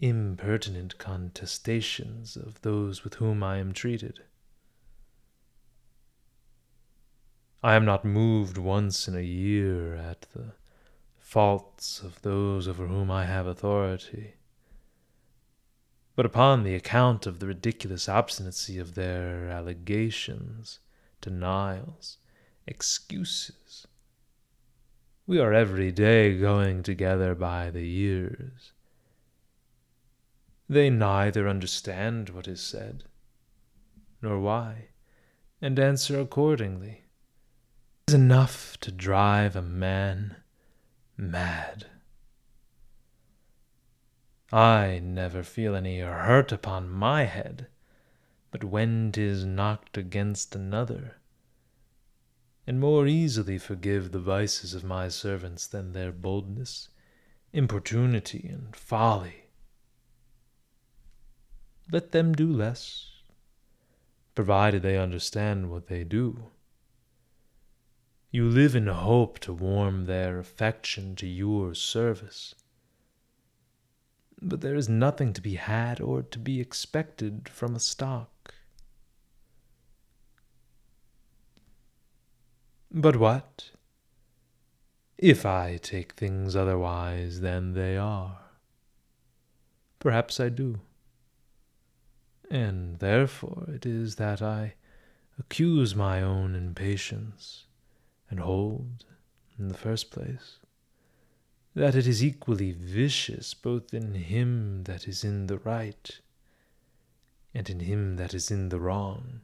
impertinent 0.00 0.98
contestations 0.98 2.36
of 2.36 2.60
those 2.62 3.02
with 3.02 3.14
whom 3.14 3.42
I 3.42 3.58
am 3.58 3.72
treated. 3.72 4.20
I 7.62 7.74
am 7.74 7.84
not 7.84 8.04
moved 8.04 8.58
once 8.58 9.08
in 9.08 9.16
a 9.16 9.20
year 9.20 9.94
at 9.94 10.26
the 10.34 10.54
faults 11.20 12.00
of 12.02 12.20
those 12.22 12.66
over 12.68 12.88
whom 12.88 13.10
I 13.10 13.24
have 13.24 13.46
authority, 13.46 14.34
but 16.14 16.26
upon 16.26 16.62
the 16.62 16.74
account 16.74 17.26
of 17.26 17.38
the 17.38 17.46
ridiculous 17.46 18.08
obstinacy 18.08 18.78
of 18.78 18.94
their 18.94 19.48
allegations, 19.48 20.80
denials, 21.20 22.18
excuses, 22.66 23.86
we 25.26 25.38
are 25.38 25.52
every 25.52 25.92
day 25.92 26.36
going 26.36 26.82
together 26.82 27.34
by 27.34 27.70
the 27.70 27.86
years. 27.86 28.72
They 30.68 30.90
neither 30.90 31.48
understand 31.48 32.30
what 32.30 32.48
is 32.48 32.60
said, 32.60 33.04
nor 34.20 34.40
why, 34.40 34.88
and 35.60 35.78
answer 35.78 36.18
accordingly. 36.18 37.04
It 38.06 38.12
is 38.12 38.14
enough 38.14 38.76
to 38.80 38.90
drive 38.90 39.54
a 39.54 39.62
man 39.62 40.36
mad. 41.16 41.86
I 44.52 45.00
never 45.02 45.42
feel 45.42 45.74
any 45.74 46.00
hurt 46.00 46.52
upon 46.52 46.90
my 46.90 47.24
head, 47.24 47.68
but 48.50 48.64
when 48.64 49.12
'tis 49.12 49.46
knocked 49.46 49.96
against 49.96 50.54
another, 50.54 51.21
and 52.66 52.78
more 52.78 53.06
easily 53.06 53.58
forgive 53.58 54.12
the 54.12 54.20
vices 54.20 54.74
of 54.74 54.84
my 54.84 55.08
servants 55.08 55.66
than 55.66 55.92
their 55.92 56.12
boldness, 56.12 56.88
importunity, 57.52 58.48
and 58.48 58.76
folly. 58.76 59.46
Let 61.90 62.12
them 62.12 62.32
do 62.32 62.52
less, 62.52 63.10
provided 64.34 64.82
they 64.82 64.96
understand 64.96 65.70
what 65.70 65.88
they 65.88 66.04
do. 66.04 66.50
You 68.30 68.48
live 68.48 68.74
in 68.74 68.86
hope 68.86 69.40
to 69.40 69.52
warm 69.52 70.06
their 70.06 70.38
affection 70.38 71.16
to 71.16 71.26
your 71.26 71.74
service. 71.74 72.54
But 74.40 74.62
there 74.62 74.74
is 74.74 74.88
nothing 74.88 75.34
to 75.34 75.42
be 75.42 75.56
had 75.56 76.00
or 76.00 76.22
to 76.22 76.38
be 76.38 76.58
expected 76.58 77.48
from 77.48 77.76
a 77.76 77.80
stock. 77.80 78.31
But 82.94 83.16
what? 83.16 83.70
If 85.16 85.46
I 85.46 85.78
take 85.78 86.12
things 86.12 86.54
otherwise 86.54 87.40
than 87.40 87.72
they 87.72 87.96
are? 87.96 88.38
Perhaps 89.98 90.38
I 90.38 90.50
do. 90.50 90.80
And 92.50 92.98
therefore 92.98 93.66
it 93.72 93.86
is 93.86 94.16
that 94.16 94.42
I 94.42 94.74
accuse 95.38 95.94
my 95.94 96.20
own 96.20 96.54
impatience, 96.54 97.64
and 98.28 98.40
hold, 98.40 99.06
in 99.58 99.68
the 99.68 99.78
first 99.78 100.10
place, 100.10 100.58
that 101.74 101.94
it 101.94 102.06
is 102.06 102.22
equally 102.22 102.72
vicious 102.72 103.54
both 103.54 103.94
in 103.94 104.12
him 104.14 104.84
that 104.84 105.08
is 105.08 105.24
in 105.24 105.46
the 105.46 105.56
right 105.56 106.20
and 107.54 107.70
in 107.70 107.80
him 107.80 108.16
that 108.16 108.34
is 108.34 108.50
in 108.50 108.68
the 108.68 108.80
wrong 108.80 109.40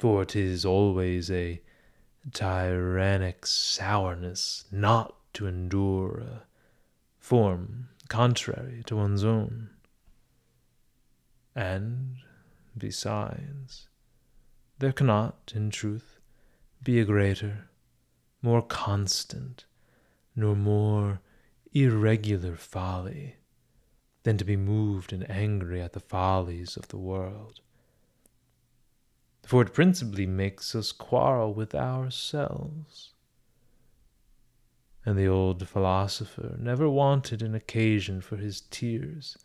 for 0.00 0.24
'tis 0.24 0.64
always 0.64 1.30
a 1.30 1.60
tyrannic 2.32 3.44
sourness 3.44 4.64
not 4.72 5.14
to 5.34 5.46
endure 5.46 6.18
a 6.20 6.42
form 7.18 7.90
contrary 8.08 8.82
to 8.86 8.96
one's 8.96 9.22
own. 9.22 9.68
And, 11.54 12.16
besides, 12.78 13.88
there 14.78 14.92
cannot, 14.92 15.52
in 15.54 15.68
truth, 15.68 16.18
be 16.82 16.98
a 16.98 17.04
greater, 17.04 17.68
more 18.40 18.62
constant, 18.62 19.66
nor 20.34 20.56
more 20.56 21.20
irregular 21.74 22.56
folly 22.56 23.36
than 24.22 24.38
to 24.38 24.46
be 24.46 24.56
moved 24.56 25.12
and 25.12 25.30
angry 25.30 25.82
at 25.82 25.92
the 25.92 26.00
follies 26.00 26.78
of 26.78 26.88
the 26.88 26.96
world. 26.96 27.60
For 29.50 29.62
it 29.62 29.74
principally 29.74 30.26
makes 30.26 30.76
us 30.76 30.92
quarrel 30.92 31.52
with 31.52 31.74
ourselves. 31.74 33.14
And 35.04 35.18
the 35.18 35.26
old 35.26 35.66
philosopher 35.66 36.54
never 36.56 36.88
wanted 36.88 37.42
an 37.42 37.56
occasion 37.56 38.20
for 38.20 38.36
his 38.36 38.60
tears 38.60 39.36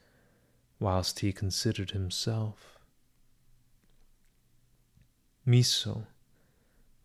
whilst 0.80 1.22
he 1.22 1.34
considered 1.34 1.90
himself. 1.90 2.78
Miso, 5.44 6.06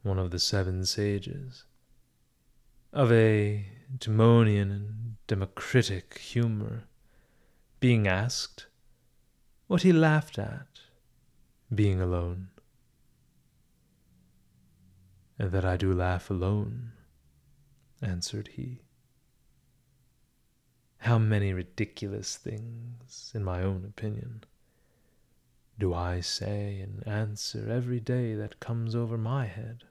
one 0.02 0.18
of 0.18 0.30
the 0.30 0.38
seven 0.38 0.84
sages, 0.84 1.64
of 2.92 3.10
a 3.10 3.64
Timonian 3.98 4.70
and 4.70 5.16
Democritic 5.26 6.18
humor, 6.18 6.82
being 7.80 8.06
asked 8.06 8.66
what 9.68 9.80
he 9.80 9.90
laughed 9.90 10.38
at, 10.38 10.80
being 11.74 11.98
alone. 11.98 12.48
That 15.42 15.64
I 15.64 15.78
do 15.78 15.94
laugh 15.94 16.28
alone, 16.28 16.92
answered 18.02 18.48
he. 18.48 18.82
How 20.98 21.16
many 21.16 21.54
ridiculous 21.54 22.36
things, 22.36 23.32
in 23.34 23.42
my 23.42 23.62
own 23.62 23.86
opinion, 23.86 24.44
do 25.78 25.94
I 25.94 26.20
say 26.20 26.80
and 26.80 27.02
answer 27.08 27.70
every 27.70 28.00
day 28.00 28.34
that 28.34 28.60
comes 28.60 28.94
over 28.94 29.16
my 29.16 29.46
head? 29.46 29.84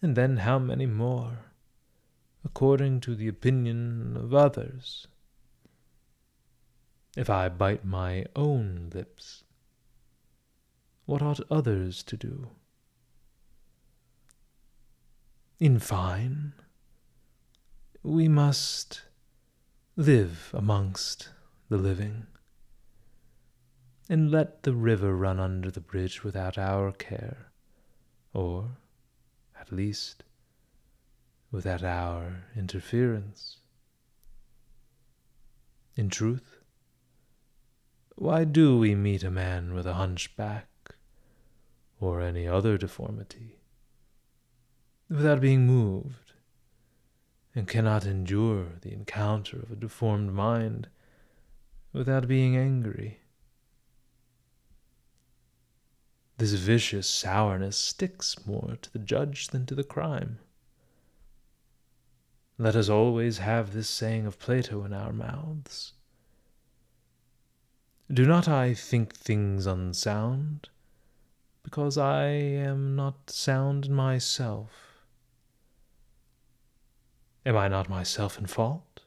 And 0.00 0.16
then 0.16 0.38
how 0.38 0.58
many 0.58 0.86
more, 0.86 1.52
according 2.42 3.00
to 3.00 3.14
the 3.14 3.28
opinion 3.28 4.16
of 4.16 4.32
others? 4.32 5.06
If 7.14 7.28
I 7.28 7.50
bite 7.50 7.84
my 7.84 8.24
own 8.34 8.90
lips, 8.94 9.44
what 11.04 11.20
ought 11.20 11.40
others 11.50 12.02
to 12.04 12.16
do? 12.16 12.48
In 15.60 15.78
fine, 15.78 16.54
we 18.02 18.28
must 18.28 19.02
live 19.94 20.50
amongst 20.54 21.28
the 21.68 21.76
living, 21.76 22.28
and 24.08 24.30
let 24.30 24.62
the 24.62 24.72
river 24.72 25.14
run 25.14 25.38
under 25.38 25.70
the 25.70 25.82
bridge 25.82 26.24
without 26.24 26.56
our 26.56 26.92
care, 26.92 27.52
or, 28.32 28.78
at 29.60 29.70
least, 29.70 30.24
without 31.50 31.84
our 31.84 32.44
interference. 32.56 33.58
In 35.94 36.08
truth, 36.08 36.56
why 38.16 38.44
do 38.44 38.78
we 38.78 38.94
meet 38.94 39.22
a 39.22 39.30
man 39.30 39.74
with 39.74 39.86
a 39.86 39.92
hunchback, 39.92 40.70
or 42.00 42.22
any 42.22 42.48
other 42.48 42.78
deformity, 42.78 43.59
without 45.10 45.40
being 45.40 45.66
moved? 45.66 46.30
and 47.54 47.66
cannot 47.66 48.06
endure 48.06 48.66
the 48.82 48.92
encounter 48.92 49.58
of 49.58 49.72
a 49.72 49.76
deformed 49.76 50.32
mind 50.32 50.88
without 51.92 52.28
being 52.28 52.56
angry. 52.56 53.18
This 56.38 56.52
vicious 56.52 57.08
sourness 57.08 57.76
sticks 57.76 58.46
more 58.46 58.78
to 58.80 58.92
the 58.92 58.98
judge 58.98 59.48
than 59.48 59.66
to 59.66 59.74
the 59.74 59.84
crime. 59.84 60.38
Let 62.56 62.76
us 62.76 62.88
always 62.88 63.38
have 63.38 63.72
this 63.72 63.88
saying 63.88 64.26
of 64.26 64.38
Plato 64.38 64.84
in 64.84 64.92
our 64.92 65.12
mouths 65.12 65.94
Do 68.12 68.26
not 68.26 68.48
I 68.48 68.74
think 68.74 69.14
things 69.14 69.66
unsound, 69.66 70.68
because 71.62 71.98
I 71.98 72.26
am 72.26 72.94
not 72.94 73.30
sound 73.30 73.86
in 73.86 73.94
myself? 73.94 74.89
Am 77.46 77.56
I 77.56 77.68
not 77.68 77.88
myself 77.88 78.38
in 78.38 78.46
fault? 78.46 79.00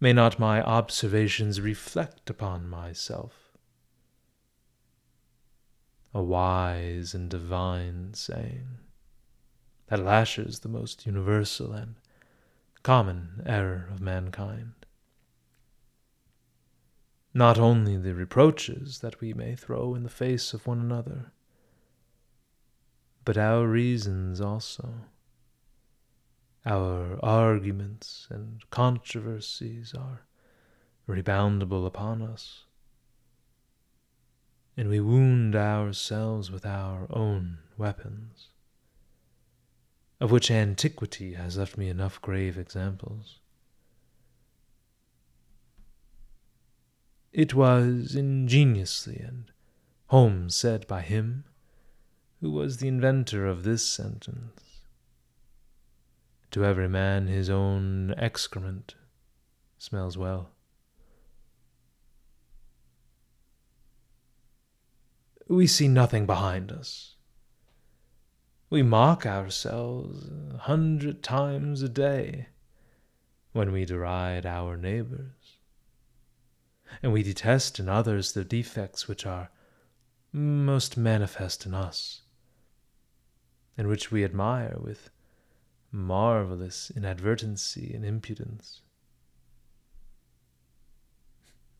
May 0.00 0.12
not 0.12 0.38
my 0.38 0.62
observations 0.62 1.60
reflect 1.60 2.28
upon 2.28 2.68
myself? 2.68 3.52
A 6.14 6.22
wise 6.22 7.14
and 7.14 7.30
divine 7.30 8.14
saying 8.14 8.78
that 9.86 10.04
lashes 10.04 10.60
the 10.60 10.68
most 10.68 11.06
universal 11.06 11.72
and 11.72 11.96
common 12.82 13.42
error 13.46 13.88
of 13.90 14.00
mankind. 14.00 14.72
Not 17.32 17.58
only 17.58 17.96
the 17.96 18.14
reproaches 18.14 18.98
that 19.00 19.20
we 19.20 19.32
may 19.32 19.54
throw 19.54 19.94
in 19.94 20.02
the 20.02 20.10
face 20.10 20.52
of 20.52 20.66
one 20.66 20.80
another, 20.80 21.32
but 23.24 23.38
our 23.38 23.66
reasons 23.66 24.40
also 24.40 24.94
our 26.66 27.18
arguments 27.24 28.26
and 28.30 28.68
controversies 28.70 29.94
are 29.94 30.22
reboundable 31.08 31.86
upon 31.86 32.22
us, 32.22 32.64
and 34.76 34.88
we 34.88 35.00
wound 35.00 35.56
ourselves 35.56 36.50
with 36.50 36.66
our 36.66 37.06
own 37.10 37.58
weapons, 37.76 38.48
of 40.20 40.30
which 40.30 40.50
antiquity 40.50 41.34
has 41.34 41.56
left 41.56 41.78
me 41.78 41.88
enough 41.88 42.20
grave 42.20 42.58
examples. 42.58 43.38
It 47.32 47.54
was 47.54 48.14
ingeniously 48.14 49.18
and 49.18 49.50
home 50.06 50.50
said 50.50 50.86
by 50.86 51.02
him 51.02 51.44
who 52.40 52.50
was 52.50 52.78
the 52.78 52.88
inventor 52.88 53.46
of 53.46 53.62
this 53.62 53.86
sentence 53.86 54.67
to 56.50 56.64
every 56.64 56.88
man 56.88 57.26
his 57.26 57.50
own 57.50 58.14
excrement 58.16 58.94
smells 59.78 60.16
well. 60.16 60.50
We 65.48 65.66
see 65.66 65.88
nothing 65.88 66.26
behind 66.26 66.70
us. 66.70 67.14
We 68.70 68.82
mock 68.82 69.24
ourselves 69.24 70.28
a 70.54 70.58
hundred 70.58 71.22
times 71.22 71.80
a 71.80 71.88
day 71.88 72.48
when 73.52 73.72
we 73.72 73.86
deride 73.86 74.44
our 74.44 74.76
neighbors, 74.76 75.56
and 77.02 77.12
we 77.12 77.22
detest 77.22 77.78
in 77.78 77.88
others 77.88 78.32
the 78.32 78.44
defects 78.44 79.08
which 79.08 79.24
are 79.24 79.50
most 80.32 80.98
manifest 80.98 81.64
in 81.64 81.72
us, 81.72 82.22
and 83.78 83.88
which 83.88 84.10
we 84.10 84.22
admire 84.22 84.76
with 84.78 85.08
marvelous 85.90 86.90
inadvertency 86.94 87.92
and 87.94 88.04
impudence. 88.04 88.82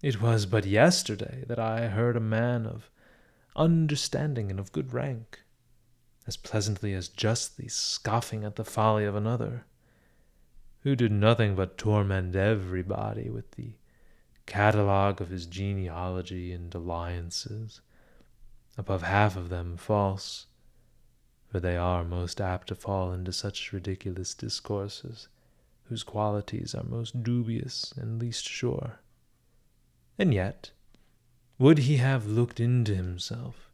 It 0.02 0.20
was 0.20 0.46
but 0.46 0.64
yesterday 0.64 1.44
that 1.48 1.59
I 1.59 1.88
heard 1.88 2.16
a 2.16 2.20
man 2.20 2.66
of 2.66 2.90
understanding 3.56 4.50
and 4.50 4.61
of 4.61 4.72
good 4.72 4.92
rank, 4.92 5.40
as 6.26 6.36
pleasantly 6.36 6.94
as 6.94 7.09
justly 7.09 7.68
scoffing 7.68 8.44
at 8.44 8.56
the 8.56 8.64
folly 8.64 9.04
of 9.04 9.16
another, 9.16 9.66
who 10.82 10.94
did 10.94 11.11
nothing 11.11 11.56
but 11.56 11.76
torment 11.76 12.36
everybody 12.36 13.28
with 13.28 13.50
the 13.52 13.74
catalogue 14.46 15.20
of 15.20 15.30
his 15.30 15.46
genealogy 15.46 16.52
and 16.52 16.72
alliances, 16.74 17.80
above 18.76 19.02
half 19.02 19.36
of 19.36 19.48
them 19.48 19.76
false, 19.76 20.46
for 21.49 21.61
they 21.61 21.76
are 21.76 22.05
most 22.05 22.40
apt 22.40 22.68
to 22.68 22.74
fall 22.74 23.12
into 23.12 23.32
such 23.32 23.72
ridiculous 23.72 24.34
discourses, 24.34 25.28
whose 25.84 26.03
qualities 26.03 26.74
are 26.74 26.84
most 26.84 27.22
dubious 27.22 27.92
and 27.96 28.20
least 28.20 28.46
sure. 28.46 29.01
And 30.18 30.34
yet, 30.34 30.70
would 31.59 31.78
he 31.78 31.96
have 31.96 32.26
looked 32.26 32.61
into 32.61 32.94
himself, 32.94 33.72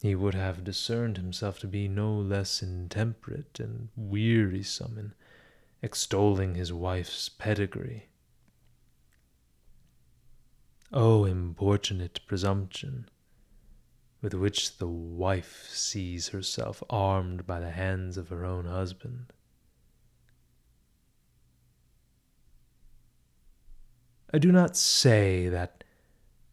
he 0.00 0.14
would 0.14 0.34
have 0.34 0.64
discerned 0.64 1.16
himself 1.18 1.58
to 1.58 1.66
be 1.66 1.88
no 1.88 2.14
less 2.14 2.62
intemperate 2.62 3.60
and 3.60 3.88
wearisome 3.96 4.96
in 4.96 5.12
extolling 5.82 6.54
his 6.54 6.72
wife's 6.72 7.28
pedigree. 7.28 8.08
O 10.92 11.24
importunate 11.24 12.20
presumption! 12.26 13.08
With 14.22 14.34
which 14.34 14.78
the 14.78 14.88
wife 14.88 15.66
sees 15.70 16.28
herself 16.28 16.82
armed 16.90 17.46
by 17.46 17.58
the 17.58 17.70
hands 17.70 18.16
of 18.16 18.28
her 18.28 18.44
own 18.44 18.66
husband. 18.66 19.32
I 24.32 24.38
do 24.38 24.52
not 24.52 24.76
say 24.76 25.48
that 25.48 25.82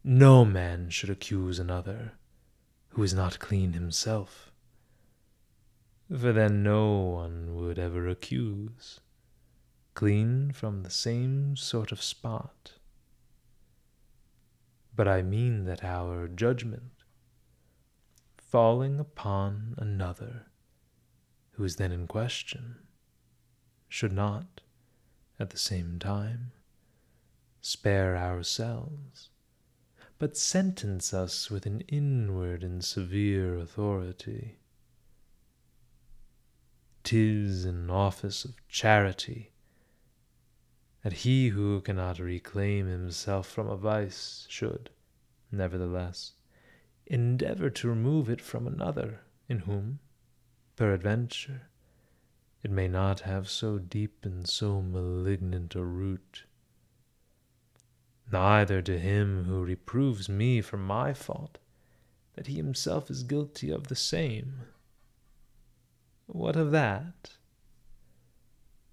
no 0.02 0.44
man 0.44 0.90
should 0.90 1.10
accuse 1.10 1.58
another 1.58 2.12
who 2.88 3.02
is 3.02 3.14
not 3.14 3.38
clean 3.38 3.74
himself, 3.74 4.50
for 6.08 6.32
then 6.32 6.62
no 6.62 6.98
one 6.98 7.54
would 7.54 7.78
ever 7.78 8.08
accuse, 8.08 8.98
clean 9.94 10.50
from 10.52 10.82
the 10.82 10.90
same 10.90 11.54
sort 11.54 11.92
of 11.92 12.02
spot. 12.02 12.72
But 14.96 15.06
I 15.06 15.22
mean 15.22 15.64
that 15.66 15.84
our 15.84 16.26
judgment, 16.26 16.97
falling 18.48 18.98
upon 18.98 19.74
another 19.76 20.46
who 21.52 21.64
is 21.64 21.76
then 21.76 21.92
in 21.92 22.06
question, 22.06 22.76
should 23.88 24.12
not, 24.12 24.62
at 25.38 25.50
the 25.50 25.58
same 25.58 25.98
time, 25.98 26.52
spare 27.60 28.16
ourselves, 28.16 29.28
but 30.18 30.36
sentence 30.36 31.12
us 31.12 31.50
with 31.50 31.66
an 31.66 31.80
inward 31.88 32.64
and 32.64 32.82
severe 32.84 33.56
authority. 33.56 34.58
Tis 37.04 37.64
an 37.64 37.90
office 37.90 38.44
of 38.44 38.54
charity 38.68 39.52
that 41.02 41.12
he 41.12 41.48
who 41.48 41.80
cannot 41.80 42.18
reclaim 42.18 42.86
himself 42.86 43.46
from 43.46 43.68
a 43.68 43.76
vice 43.76 44.46
should, 44.48 44.90
nevertheless, 45.52 46.32
endeavor 47.08 47.70
to 47.70 47.88
remove 47.88 48.28
it 48.28 48.40
from 48.40 48.66
another, 48.66 49.20
in 49.48 49.60
whom, 49.60 49.98
peradventure, 50.76 51.62
it 52.62 52.70
may 52.70 52.88
not 52.88 53.20
have 53.20 53.48
so 53.48 53.78
deep 53.78 54.24
and 54.24 54.48
so 54.48 54.82
malignant 54.82 55.74
a 55.74 55.82
root. 55.82 56.44
Neither 58.30 58.82
to 58.82 58.98
him 58.98 59.44
who 59.44 59.64
reproves 59.64 60.28
me 60.28 60.60
for 60.60 60.76
my 60.76 61.14
fault, 61.14 61.58
that 62.34 62.46
he 62.46 62.54
himself 62.56 63.10
is 63.10 63.22
guilty 63.22 63.70
of 63.70 63.88
the 63.88 63.96
same. 63.96 64.62
What 66.26 66.56
of 66.56 66.72
that? 66.72 67.30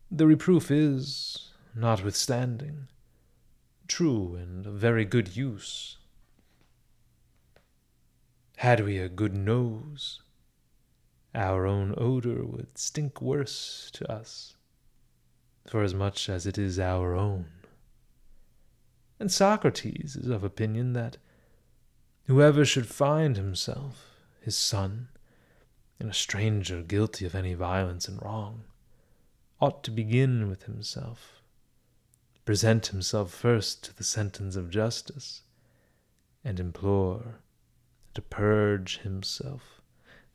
The 0.09 0.25
reproof 0.25 0.71
is, 0.71 1.51
notwithstanding, 1.75 2.87
true 3.87 4.35
and 4.35 4.65
of 4.65 4.75
very 4.75 5.03
good 5.03 5.35
use. 5.35 5.97
Had 8.57 8.79
we 8.79 8.97
a 8.97 9.09
good 9.09 9.33
nose, 9.33 10.21
our 11.33 11.65
own 11.65 11.93
odor 11.97 12.45
would 12.45 12.77
stink 12.77 13.21
worse 13.21 13.91
to 13.93 14.09
us, 14.09 14.55
for 15.67 15.83
as 15.83 15.93
much 15.93 16.29
as 16.29 16.45
it 16.45 16.57
is 16.57 16.79
our 16.79 17.15
own. 17.15 17.47
And 19.19 19.31
Socrates 19.31 20.15
is 20.15 20.29
of 20.29 20.43
opinion 20.43 20.93
that 20.93 21.17
whoever 22.27 22.63
should 22.63 22.87
find 22.87 23.35
himself, 23.35 24.15
his 24.39 24.57
son, 24.57 25.09
in 25.99 26.09
a 26.09 26.13
stranger 26.13 26.81
guilty 26.81 27.25
of 27.25 27.35
any 27.35 27.53
violence 27.53 28.07
and 28.07 28.21
wrong, 28.21 28.63
ought 29.59 29.83
to 29.83 29.91
begin 29.91 30.47
with 30.47 30.63
himself, 30.63 31.41
present 32.45 32.87
himself 32.87 33.33
first 33.33 33.83
to 33.83 33.95
the 33.95 34.03
sentence 34.03 34.55
of 34.55 34.69
justice, 34.69 35.41
and 36.43 36.59
implore 36.59 37.39
to 38.15 38.21
purge 38.21 38.99
himself 38.99 39.81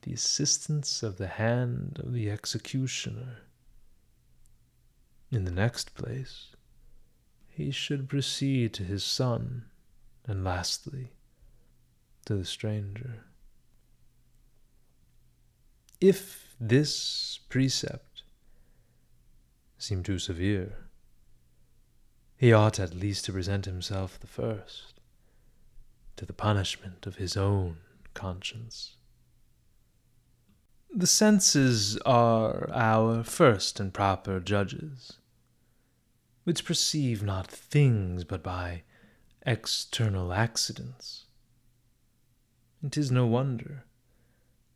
the 0.03 0.13
assistance 0.13 1.03
of 1.03 1.19
the 1.19 1.27
hand 1.27 2.01
of 2.03 2.13
the 2.13 2.31
executioner. 2.31 3.39
In 5.31 5.45
the 5.45 5.51
next 5.51 5.95
place, 5.95 6.55
he 7.49 7.71
should 7.71 8.09
proceed 8.09 8.73
to 8.75 8.85
his 8.85 9.05
son, 9.05 9.67
and 10.27 10.45
lastly, 10.45 11.13
to 12.25 12.35
the 12.37 12.45
stranger. 12.45 13.25
If 16.01 16.55
this 16.59 17.41
precept 17.49 18.23
seem 19.77 20.03
too 20.03 20.19
severe, 20.19 20.89
he 22.37 22.53
ought 22.53 22.81
at 22.81 22.95
least 22.95 23.27
to 23.27 23.33
present 23.33 23.67
himself 23.67 24.19
the 24.19 24.27
first 24.27 24.90
to 26.21 26.27
the 26.27 26.33
punishment 26.35 27.07
of 27.07 27.17
his 27.17 27.35
own 27.35 27.79
conscience. 28.13 28.97
The 30.95 31.07
senses 31.07 31.97
are 32.05 32.69
our 32.75 33.25
first 33.25 33.81
and 33.81 33.91
proper 33.91 34.39
judges, 34.39 35.15
which 36.45 36.67
perceive 36.67 37.23
not 37.23 37.47
things 37.47 38.25
but 38.25 38.43
by 38.43 38.83
external 39.47 40.35
accidents. 40.35 41.25
It 42.83 42.99
is 42.99 43.11
no 43.11 43.25
wonder, 43.25 43.87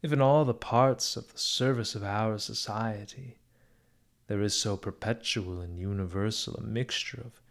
if 0.00 0.14
in 0.14 0.22
all 0.22 0.46
the 0.46 0.54
parts 0.54 1.14
of 1.14 1.30
the 1.30 1.38
service 1.38 1.94
of 1.94 2.02
our 2.02 2.38
society 2.38 3.36
there 4.28 4.40
is 4.40 4.54
so 4.54 4.78
perpetual 4.78 5.60
and 5.60 5.78
universal 5.78 6.54
a 6.54 6.62
mixture 6.62 7.20
of 7.22 7.42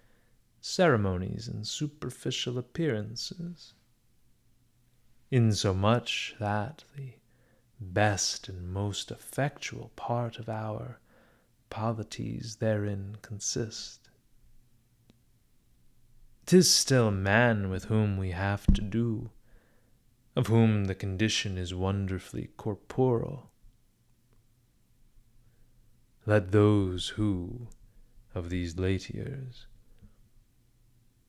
ceremonies 0.62 1.48
and 1.48 1.68
superficial 1.68 2.58
appearances, 2.58 3.74
insomuch 5.34 6.36
that 6.40 6.84
the 6.96 7.14
best 7.82 8.48
and 8.48 8.72
most 8.72 9.10
effectual 9.10 9.92
part 9.96 10.38
of 10.38 10.48
our 10.48 11.00
polities 11.72 12.58
therein 12.58 13.18
consist. 13.24 14.10
Tis 16.46 16.70
still 16.70 17.10
man 17.10 17.72
with 17.72 17.86
whom 17.86 18.16
we 18.16 18.30
have 18.30 18.68
to 18.76 18.82
do, 18.82 19.32
of 20.36 20.46
whom 20.46 20.86
the 20.86 20.94
condition 20.94 21.58
is 21.58 21.74
wonderfully 21.74 22.52
corporal. 22.56 23.50
Let 26.28 26.52
those 26.52 27.10
who, 27.10 27.70
of 28.36 28.52
these 28.52 28.78
late 28.78 29.10
years, 29.10 29.66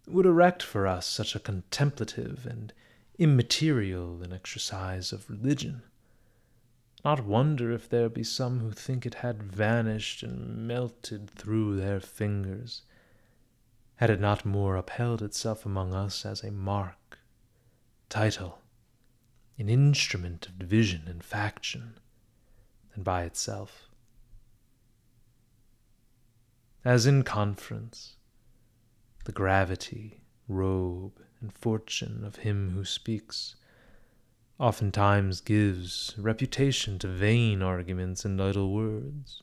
would 0.06 0.26
erect 0.26 0.62
for 0.62 0.86
us 0.86 1.06
such 1.06 1.34
a 1.34 1.40
contemplative 1.40 2.44
and 2.44 2.70
immaterial 3.18 4.22
an 4.22 4.32
exercise 4.32 5.12
of 5.12 5.30
religion, 5.30 5.82
not 7.04 7.24
wonder 7.24 7.70
if 7.70 7.88
there 7.88 8.08
be 8.08 8.24
some 8.24 8.60
who 8.60 8.72
think 8.72 9.04
it 9.04 9.14
had 9.16 9.42
vanished 9.42 10.22
and 10.22 10.66
melted 10.66 11.30
through 11.30 11.76
their 11.76 12.00
fingers, 12.00 12.82
had 13.96 14.10
it 14.10 14.20
not 14.20 14.44
more 14.44 14.76
upheld 14.76 15.22
itself 15.22 15.64
among 15.64 15.94
us 15.94 16.26
as 16.26 16.42
a 16.42 16.50
mark, 16.50 17.18
title, 18.08 18.60
an 19.58 19.68
instrument 19.68 20.48
of 20.48 20.58
division 20.58 21.02
and 21.06 21.22
faction, 21.22 21.98
than 22.94 23.02
by 23.02 23.22
itself. 23.24 23.88
As 26.84 27.06
in 27.06 27.22
conference, 27.22 28.16
the 29.24 29.32
gravity, 29.32 30.22
robe, 30.48 31.23
and 31.44 31.52
fortune 31.52 32.24
of 32.24 32.36
him 32.36 32.70
who 32.70 32.86
speaks 32.86 33.54
oftentimes 34.58 35.42
gives 35.42 36.14
reputation 36.16 36.98
to 36.98 37.06
vain 37.06 37.60
arguments 37.60 38.24
and 38.24 38.40
idle 38.40 38.72
words. 38.72 39.42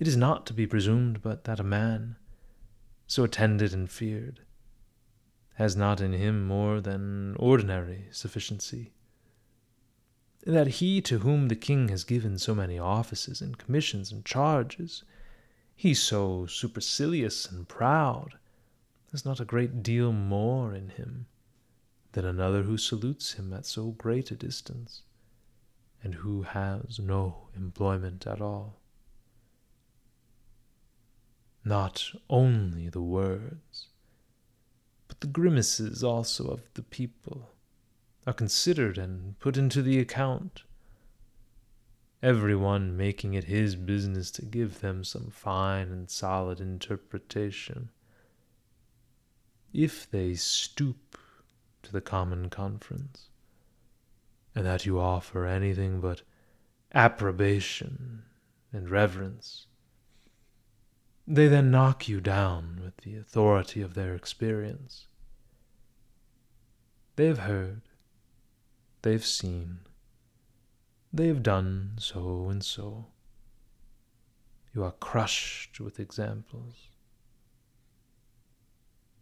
It 0.00 0.08
is 0.08 0.16
not 0.16 0.44
to 0.46 0.52
be 0.52 0.66
presumed 0.66 1.22
but 1.22 1.44
that 1.44 1.60
a 1.60 1.62
man, 1.62 2.16
so 3.06 3.22
attended 3.22 3.72
and 3.72 3.88
feared, 3.88 4.40
has 5.54 5.76
not 5.76 6.00
in 6.00 6.14
him 6.14 6.44
more 6.44 6.80
than 6.80 7.36
ordinary 7.36 8.08
sufficiency. 8.10 8.92
That 10.44 10.66
he 10.66 11.00
to 11.02 11.20
whom 11.20 11.46
the 11.46 11.54
king 11.54 11.90
has 11.90 12.02
given 12.02 12.38
so 12.38 12.56
many 12.56 12.76
offices 12.76 13.40
and 13.40 13.56
commissions 13.56 14.10
and 14.10 14.24
charges, 14.24 15.04
he 15.76 15.94
so 15.94 16.46
supercilious 16.46 17.46
and 17.46 17.68
proud, 17.68 18.34
has 19.12 19.24
not 19.24 19.40
a 19.40 19.44
great 19.44 19.82
deal 19.82 20.12
more 20.12 20.74
in 20.74 20.88
him 20.88 21.26
than 22.12 22.24
another 22.24 22.62
who 22.62 22.76
salutes 22.76 23.34
him 23.34 23.52
at 23.52 23.64
so 23.64 23.90
great 23.90 24.30
a 24.30 24.34
distance, 24.34 25.02
and 26.02 26.16
who 26.16 26.42
has 26.42 26.98
no 26.98 27.48
employment 27.54 28.26
at 28.26 28.40
all. 28.40 28.80
Not 31.64 32.10
only 32.28 32.88
the 32.88 33.02
words, 33.02 33.86
but 35.08 35.20
the 35.20 35.26
grimaces 35.26 36.02
also 36.02 36.48
of 36.48 36.62
the 36.74 36.82
people 36.82 37.50
are 38.26 38.32
considered 38.32 38.98
and 38.98 39.38
put 39.38 39.56
into 39.56 39.82
the 39.82 39.98
account, 39.98 40.62
every 42.22 42.56
one 42.56 42.96
making 42.96 43.34
it 43.34 43.44
his 43.44 43.76
business 43.76 44.30
to 44.32 44.44
give 44.44 44.80
them 44.80 45.04
some 45.04 45.30
fine 45.30 45.88
and 45.88 46.10
solid 46.10 46.60
interpretation. 46.60 47.90
If 49.72 50.10
they 50.10 50.34
stoop 50.34 51.18
to 51.82 51.92
the 51.92 52.00
common 52.00 52.50
conference, 52.50 53.28
and 54.54 54.66
that 54.66 54.84
you 54.84 55.00
offer 55.00 55.46
anything 55.46 56.00
but 56.00 56.22
approbation 56.94 58.22
and 58.72 58.90
reverence. 58.90 59.66
They 61.26 61.48
then 61.48 61.70
knock 61.70 62.08
you 62.08 62.20
down 62.20 62.80
with 62.82 62.98
the 62.98 63.16
authority 63.16 63.80
of 63.80 63.94
their 63.94 64.14
experience. 64.14 65.06
They 67.16 67.26
have 67.26 67.40
heard, 67.40 67.82
they've 69.02 69.24
seen, 69.24 69.80
they 71.12 71.28
have 71.28 71.42
done 71.42 71.92
so 71.98 72.48
and 72.48 72.64
so. 72.64 73.06
You 74.74 74.82
are 74.84 74.92
crushed 74.92 75.80
with 75.80 76.00
examples. 76.00 76.88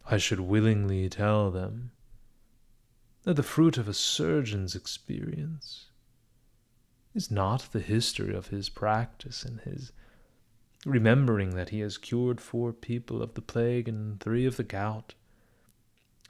I 0.05 0.17
should 0.17 0.39
willingly 0.39 1.07
tell 1.09 1.51
them 1.51 1.91
that 3.23 3.35
the 3.35 3.43
fruit 3.43 3.77
of 3.77 3.87
a 3.87 3.93
surgeon's 3.93 4.75
experience 4.75 5.87
is 7.13 7.29
not 7.29 7.69
the 7.71 7.79
history 7.79 8.33
of 8.33 8.47
his 8.47 8.69
practice 8.69 9.43
and 9.43 9.59
his 9.61 9.91
remembering 10.85 11.51
that 11.51 11.69
he 11.69 11.79
has 11.81 11.97
cured 11.97 12.41
four 12.41 12.73
people 12.73 13.21
of 13.21 13.35
the 13.35 13.41
plague 13.41 13.87
and 13.87 14.19
three 14.19 14.45
of 14.45 14.57
the 14.57 14.63
gout, 14.63 15.13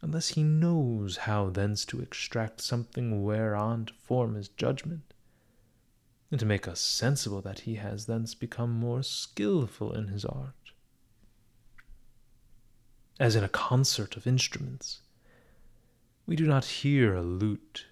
unless 0.02 0.30
he 0.30 0.44
knows 0.44 1.18
how 1.18 1.50
thence 1.50 1.86
to 1.86 2.02
extract 2.02 2.60
something 2.60 3.24
whereon 3.24 3.86
to 3.86 3.94
form 3.94 4.36
his 4.36 4.50
judgment, 4.50 5.14
and 6.30 6.40
to 6.40 6.46
make 6.46 6.68
us 6.68 6.82
sensible 6.82 7.42
that 7.42 7.62
he 7.62 7.76
has 7.76 8.06
thence 8.06 8.36
become 8.36 8.72
more 8.72 9.04
skilful 9.04 9.94
in 9.94 10.08
his 10.08 10.26
art. 10.26 10.61
As 13.22 13.36
in 13.36 13.44
a 13.44 13.50
concert 13.50 14.18
of 14.18 14.26
instruments, 14.26 15.02
we 16.26 16.36
do 16.36 16.48
not 16.48 16.66
hear 16.66 17.14
a 17.14 17.22
lute, 17.22 17.86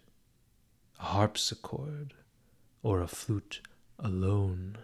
a 0.99 1.03
harpsichord, 1.03 2.15
or 2.81 2.99
a 2.99 3.07
flute 3.07 3.61
alone, 3.99 4.79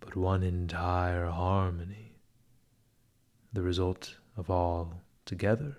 but 0.00 0.14
one 0.14 0.42
entire 0.42 1.28
harmony, 1.28 2.18
the 3.50 3.62
result 3.62 4.16
of 4.36 4.50
all 4.50 5.00
together. 5.24 5.78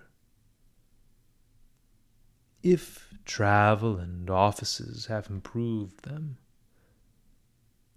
If 2.64 3.14
travel 3.24 3.96
and 3.96 4.28
offices 4.28 5.06
have 5.06 5.30
improved 5.30 6.02
them, 6.02 6.12
them, 6.12 6.38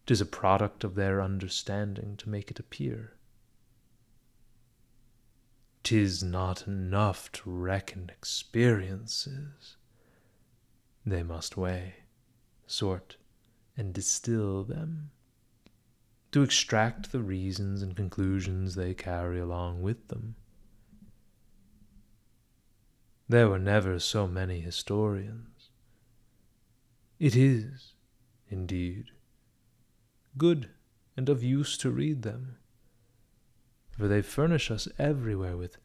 'tis 0.06 0.22
a 0.22 0.28
product 0.28 0.84
of 0.84 0.94
their 0.94 1.24
understanding 1.24 2.18
to 2.18 2.30
make 2.30 2.52
it 2.52 2.60
appear. 2.60 3.19
'Tis 5.90 6.22
not 6.22 6.68
enough 6.68 7.32
to 7.32 7.50
reckon 7.50 8.12
experiences, 8.12 9.76
they 11.04 11.24
must 11.24 11.58
weigh 11.58 11.96
sort, 12.68 13.18
and 13.76 13.92
distill 13.92 14.64
them, 14.64 15.10
to 16.32 16.44
extract 16.44 17.12
the 17.12 17.24
reasons 17.24 17.82
and 17.82 17.96
conclusions 17.96 18.76
they 18.76 18.94
carry 18.94 19.40
along 19.40 19.82
with 19.82 20.10
them. 20.10 20.36
There 23.28 23.50
were 23.50 23.58
never 23.58 23.98
so 23.98 24.28
many 24.28 24.60
historians. 24.60 25.72
It 27.18 27.36
is, 27.36 27.96
indeed, 28.48 29.06
good 30.38 30.70
and 31.18 31.30
of 31.30 31.42
use 31.42 31.80
to 31.80 31.90
read 31.90 32.22
them, 32.22 32.59
for 34.00 34.08
they 34.08 34.22
furnish 34.22 34.72
us 34.72 34.88
everywhere 34.98 35.58
with 35.58 35.76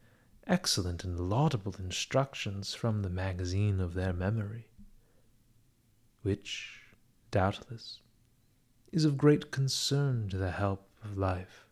excellent 0.47 1.03
and 1.03 1.19
laudable 1.19 1.75
instructions 1.77 2.73
from 2.73 3.01
the 3.01 3.09
magazine 3.09 3.81
of 3.81 3.93
their 3.93 4.13
memory 4.13 4.69
which, 6.21 6.79
doubtless, 7.29 7.99
is 8.91 9.05
of 9.05 9.17
great 9.17 9.51
concern 9.51 10.27
to 10.27 10.37
the 10.37 10.49
help 10.49 10.89
of 11.03 11.17
life. 11.17 11.67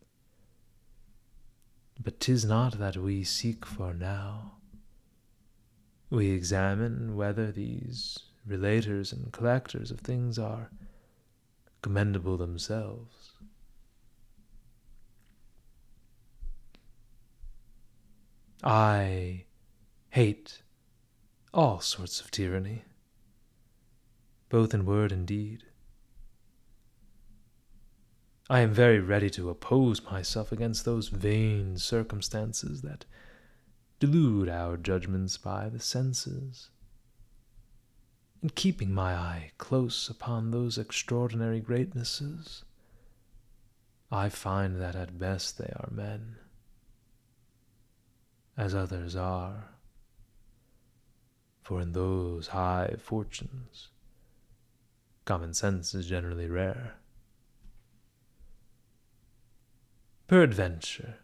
But 1.99 2.19
'tis 2.19 2.45
not 2.45 2.77
that 2.77 2.97
we 2.97 3.23
seek 3.23 3.65
for 3.65 3.95
now. 3.95 4.57
We 6.11 6.29
examine 6.29 7.15
whether 7.15 7.51
these 7.51 8.19
relators 8.47 9.11
and 9.11 9.31
collectors 9.31 9.89
of 9.89 10.01
things 10.01 10.37
are 10.37 10.69
commendable 11.81 12.37
themselves. 12.37 13.31
I 18.63 19.45
hate 20.09 20.61
all 21.53 21.79
sorts 21.81 22.21
of 22.21 22.31
tyranny 22.31 22.83
both 24.53 24.71
in 24.71 24.85
word 24.85 25.11
and 25.11 25.25
deed. 25.25 25.63
I 28.51 28.59
am 28.59 28.71
very 28.71 28.99
ready 28.99 29.31
to 29.31 29.49
oppose 29.49 30.03
myself 30.03 30.51
against 30.51 30.85
those 30.85 31.07
vain 31.07 31.79
circumstances 31.79 32.83
that 32.83 33.05
delude 33.99 34.49
our 34.49 34.77
judgments 34.77 35.37
by 35.37 35.69
the 35.69 35.79
senses. 35.79 36.69
In 38.43 38.51
keeping 38.51 38.93
my 38.93 39.15
eye 39.15 39.53
close 39.57 40.07
upon 40.07 40.51
those 40.51 40.77
extraordinary 40.77 41.59
greatnesses, 41.59 42.63
I 44.11 44.29
find 44.29 44.79
that 44.79 44.95
at 44.95 45.17
best 45.17 45.57
they 45.57 45.73
are 45.75 45.89
men, 45.91 46.35
as 48.57 48.75
others 48.75 49.15
are. 49.15 49.69
For 51.63 51.81
in 51.81 51.93
those 51.93 52.47
high 52.47 52.95
fortunes, 52.99 53.89
Common 55.25 55.53
sense 55.53 55.93
is 55.93 56.05
generally 56.05 56.49
rare. 56.49 56.95
Peradventure, 60.27 61.15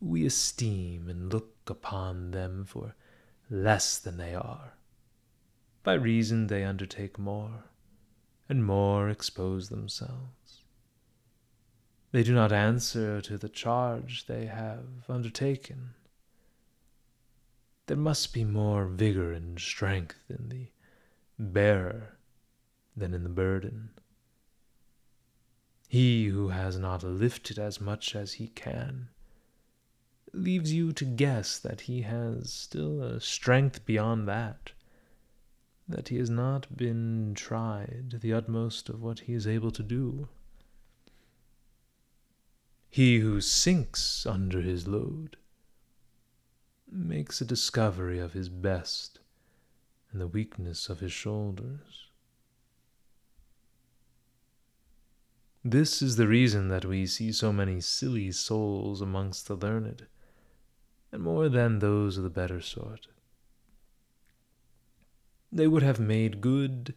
we 0.00 0.26
esteem 0.26 1.08
and 1.08 1.32
look 1.32 1.54
upon 1.68 2.32
them 2.32 2.64
for 2.64 2.96
less 3.48 3.98
than 3.98 4.16
they 4.16 4.34
are. 4.34 4.74
By 5.84 5.94
reason 5.94 6.48
they 6.48 6.64
undertake 6.64 7.18
more, 7.18 7.64
and 8.48 8.64
more 8.64 9.08
expose 9.08 9.68
themselves. 9.68 10.35
They 12.12 12.22
do 12.22 12.34
not 12.34 12.52
answer 12.52 13.20
to 13.20 13.36
the 13.36 13.48
charge 13.48 14.26
they 14.26 14.46
have 14.46 15.08
undertaken. 15.08 15.94
There 17.86 17.96
must 17.96 18.32
be 18.32 18.44
more 18.44 18.86
vigor 18.86 19.32
and 19.32 19.60
strength 19.60 20.18
in 20.28 20.48
the 20.48 20.68
bearer 21.38 22.16
than 22.96 23.14
in 23.14 23.22
the 23.22 23.28
burden. 23.28 23.90
He 25.88 26.26
who 26.26 26.48
has 26.48 26.78
not 26.78 27.02
lifted 27.02 27.58
as 27.58 27.80
much 27.80 28.16
as 28.16 28.34
he 28.34 28.48
can 28.48 29.08
leaves 30.32 30.72
you 30.72 30.92
to 30.92 31.04
guess 31.04 31.58
that 31.58 31.82
he 31.82 32.02
has 32.02 32.52
still 32.52 33.02
a 33.02 33.20
strength 33.20 33.84
beyond 33.86 34.28
that, 34.28 34.72
that 35.88 36.08
he 36.08 36.16
has 36.16 36.28
not 36.28 36.76
been 36.76 37.32
tried 37.34 38.10
to 38.10 38.18
the 38.18 38.32
utmost 38.32 38.88
of 38.88 39.00
what 39.00 39.20
he 39.20 39.32
is 39.32 39.46
able 39.46 39.70
to 39.70 39.82
do. 39.82 40.28
He 42.96 43.18
who 43.18 43.42
sinks 43.42 44.24
under 44.24 44.62
his 44.62 44.88
load 44.88 45.36
makes 46.90 47.42
a 47.42 47.44
discovery 47.44 48.18
of 48.18 48.32
his 48.32 48.48
best 48.48 49.18
and 50.10 50.18
the 50.18 50.26
weakness 50.26 50.88
of 50.88 51.00
his 51.00 51.12
shoulders. 51.12 52.06
This 55.62 56.00
is 56.00 56.16
the 56.16 56.26
reason 56.26 56.68
that 56.68 56.86
we 56.86 57.04
see 57.04 57.32
so 57.32 57.52
many 57.52 57.82
silly 57.82 58.32
souls 58.32 59.02
amongst 59.02 59.46
the 59.46 59.56
learned, 59.56 60.06
and 61.12 61.22
more 61.22 61.50
than 61.50 61.80
those 61.80 62.16
of 62.16 62.24
the 62.24 62.30
better 62.30 62.62
sort. 62.62 63.08
They 65.52 65.66
would 65.68 65.82
have 65.82 66.00
made 66.00 66.40
good 66.40 66.94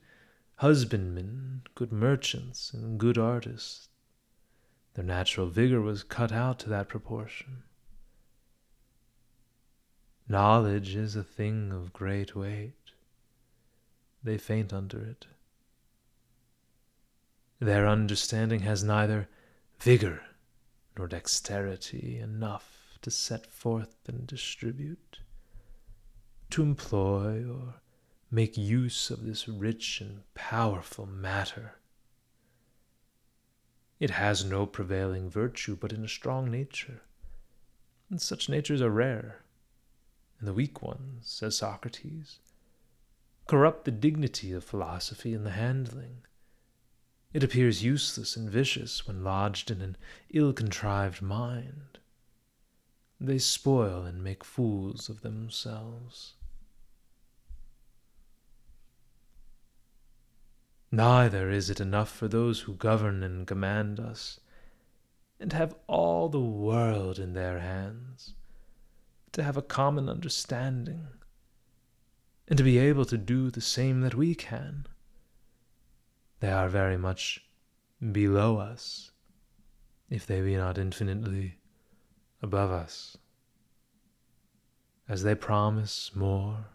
husbandmen, 0.60 1.64
good 1.76 1.92
merchants, 1.92 2.72
and 2.74 2.98
good 2.98 3.18
artists. 3.18 3.90
Their 4.94 5.06
natural 5.06 5.48
vigor 5.48 5.82
was 5.82 6.04
cut 6.04 6.32
out 6.32 6.60
to 6.60 6.70
that 6.70 6.90
proportion. 6.90 7.64
Knowledge 10.28 10.96
is 10.96 11.16
a 11.16 11.24
thing 11.24 11.72
of 11.72 11.94
great 11.94 12.36
weight 12.36 12.74
they 14.24 14.38
faint 14.38 14.74
under 14.74 15.02
it. 15.04 15.26
Their 17.60 17.88
understanding 17.88 18.62
has 18.62 18.84
neither 18.84 19.28
vigor 19.80 20.22
nor 20.98 21.08
dexterity 21.08 22.18
enough 22.18 22.98
to 23.02 23.12
set 23.12 23.46
forth 23.46 23.96
and 24.08 24.28
distribute, 24.28 25.20
to 26.50 26.62
employ 26.62 27.46
or 27.50 27.76
make 28.30 28.58
use 28.58 29.10
of 29.10 29.26
this 29.26 29.48
rich 29.48 30.02
and 30.02 30.22
powerful 30.34 31.06
matter. 31.06 31.79
It 34.00 34.12
has 34.12 34.46
no 34.46 34.66
prevailing 34.66 35.30
virtue 35.30 35.76
but 35.76 35.92
in 35.92 36.06
a 36.06 36.08
strong 36.08 36.50
nature, 36.50 37.02
and 38.10 38.22
such 38.22 38.48
natures 38.48 38.82
are 38.82 38.90
rare, 38.90 39.44
and 40.40 40.48
the 40.48 40.54
weak 40.54 40.82
ones, 40.82 41.28
says 41.30 41.58
Socrates, 41.58 42.40
corrupt 43.46 43.84
the 43.86 43.92
dignity 43.92 44.54
of 44.54 44.64
philosophy 44.64 45.34
in 45.34 45.44
the 45.44 45.52
handling, 45.52 46.22
It 47.34 47.44
appears 47.44 47.84
useless 47.84 48.36
and 48.36 48.50
vicious 48.50 49.06
when 49.06 49.24
lodged 49.24 49.70
in 49.70 49.82
an 49.82 49.98
ill 50.30 50.54
contrived 50.54 51.22
mind. 51.22 52.00
They 53.20 53.38
spoil 53.38 54.04
and 54.04 54.24
make 54.24 54.44
fools 54.44 55.10
of 55.10 55.22
themselves. 55.22 56.36
Neither 60.92 61.52
is 61.52 61.70
it 61.70 61.80
enough 61.80 62.10
for 62.10 62.28
those 62.28 62.62
who 62.62 62.74
govern 62.74 63.22
and 63.22 63.46
command 63.46 64.00
us, 64.00 64.40
and 65.40 65.54
have 65.54 65.76
all 65.88 66.30
the 66.30 66.40
world 66.40 67.20
in 67.20 67.34
their 67.34 67.60
hands, 67.60 68.34
to 69.34 69.44
have 69.44 69.56
a 69.56 69.62
common 69.62 70.10
understanding, 70.10 71.08
and 72.48 72.58
to 72.58 72.64
be 72.64 72.80
able 72.80 73.06
to 73.06 73.18
do 73.18 73.52
the 73.52 73.62
same 73.62 74.02
that 74.02 74.16
we 74.16 74.34
can. 74.34 74.88
They 76.40 76.52
are 76.52 76.70
very 76.70 76.98
much 76.98 77.46
below 78.12 78.58
us, 78.58 79.12
if 80.10 80.26
they 80.26 80.42
be 80.42 80.56
not 80.56 80.80
infinitely 80.80 81.60
above 82.42 82.72
us. 82.72 83.16
As 85.08 85.22
they 85.22 85.36
promise 85.36 86.16
more, 86.16 86.66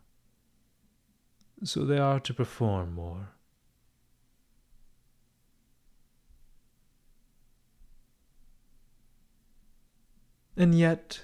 so 1.65 1.85
they 1.85 1.99
are 1.99 2.21
to 2.21 2.35
perform 2.35 2.95
more. 2.95 3.34
And 10.57 10.75
yet, 10.75 11.23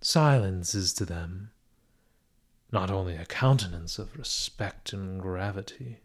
silence 0.00 0.74
is 0.74 0.92
to 0.94 1.04
them 1.04 1.50
not 2.72 2.90
only 2.90 3.14
a 3.14 3.26
countenance 3.26 3.98
of 3.98 4.16
respect 4.16 4.92
and 4.92 5.20
gravity, 5.20 6.00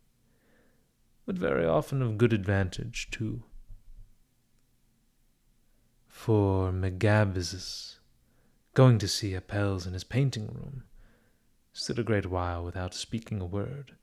but 1.26 1.36
very 1.36 1.66
often 1.66 2.02
of 2.02 2.18
good 2.18 2.34
advantage 2.34 3.10
too. 3.10 3.44
For 6.08 6.72
Megabyzus, 6.72 8.00
going 8.74 9.00
to 9.00 9.08
see 9.08 9.34
Apelles 9.34 9.88
in 9.88 9.94
his 9.94 10.04
painting 10.04 10.48
room, 10.48 10.84
stood 11.72 11.98
a 11.98 12.04
great 12.04 12.26
while 12.26 12.64
without 12.64 12.94
speaking 12.94 13.40
a 13.40 13.46
word, 13.46 13.96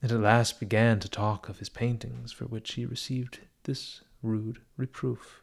and 0.00 0.12
at 0.12 0.20
last 0.20 0.60
began 0.60 1.00
to 1.00 1.08
talk 1.08 1.48
of 1.48 1.58
his 1.58 1.68
paintings, 1.68 2.32
for 2.32 2.44
which 2.46 2.74
he 2.74 2.86
received 2.86 3.40
this 3.64 4.02
rude 4.22 4.62
reproof. 4.76 5.41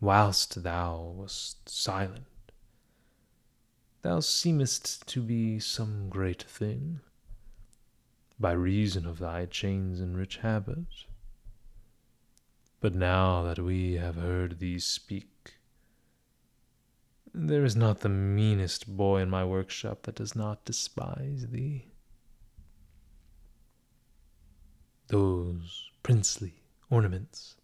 Whilst 0.00 0.62
thou 0.62 1.14
wast 1.16 1.68
silent, 1.68 2.52
thou 4.00 4.20
seemest 4.20 5.06
to 5.08 5.20
be 5.22 5.60
some 5.60 6.08
great 6.08 6.42
thing 6.42 7.00
by 8.38 8.52
reason 8.52 9.04
of 9.04 9.18
thy 9.18 9.44
chains 9.44 10.00
and 10.00 10.16
rich 10.16 10.38
habit. 10.38 10.86
But 12.80 12.94
now 12.94 13.42
that 13.42 13.58
we 13.58 13.94
have 13.94 14.16
heard 14.16 14.58
thee 14.58 14.78
speak, 14.78 15.58
there 17.34 17.64
is 17.64 17.76
not 17.76 18.00
the 18.00 18.08
meanest 18.08 18.88
boy 18.96 19.20
in 19.20 19.28
my 19.28 19.44
workshop 19.44 20.04
that 20.04 20.14
does 20.14 20.34
not 20.34 20.64
despise 20.64 21.48
thee. 21.48 21.92
Those 25.08 25.90
princely 26.02 26.62
ornaments, 26.88 27.56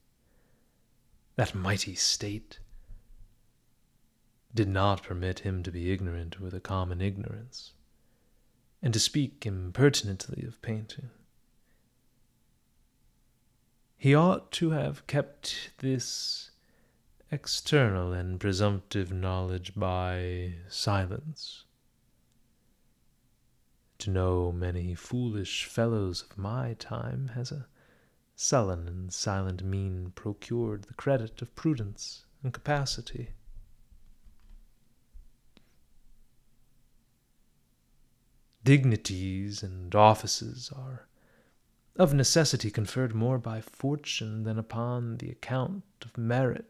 that 1.36 1.54
mighty 1.54 1.94
state, 1.94 2.58
did 4.54 4.68
not 4.68 5.02
permit 5.02 5.40
him 5.40 5.62
to 5.62 5.70
be 5.70 5.92
ignorant 5.92 6.40
with 6.40 6.54
a 6.54 6.60
common 6.60 7.02
ignorance 7.02 7.72
and 8.82 8.94
to 8.94 9.00
speak 9.00 9.44
impertinently 9.44 10.44
of 10.46 10.60
painting. 10.62 11.10
He 13.98 14.14
ought 14.14 14.50
to 14.52 14.70
have 14.70 15.06
kept 15.06 15.72
this 15.78 16.50
external 17.30 18.12
and 18.12 18.40
presumptive 18.40 19.12
knowledge 19.12 19.74
by 19.74 20.54
silence. 20.68 21.64
To 23.98 24.10
know 24.10 24.52
many 24.52 24.94
foolish 24.94 25.64
fellows 25.64 26.22
of 26.22 26.38
my 26.38 26.74
time 26.78 27.32
has 27.34 27.50
a 27.50 27.66
sullen 28.36 28.86
and 28.86 29.12
silent 29.12 29.64
mien 29.64 30.12
procured 30.14 30.84
the 30.84 30.94
credit 30.94 31.42
of 31.42 31.56
prudence 31.56 32.24
and 32.44 32.52
capacity. 32.52 33.30
dignities 38.66 39.62
and 39.62 39.94
offices 39.94 40.72
are 40.74 41.06
of 41.94 42.12
necessity 42.12 42.68
conferred 42.68 43.14
more 43.14 43.38
by 43.38 43.60
fortune 43.60 44.42
than 44.42 44.58
upon 44.58 45.18
the 45.18 45.30
account 45.30 45.84
of 46.04 46.18
merit. 46.18 46.66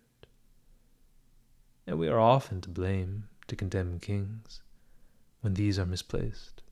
And 1.87 1.99
we 1.99 2.07
are 2.09 2.21
often 2.21 2.61
to 2.61 2.69
blame 2.69 3.29
to 3.49 3.57
condemn 3.57 3.99
kings 3.99 4.61
when 5.41 5.55
these 5.55 5.79
are 5.79 5.87
misplaced. 5.87 6.63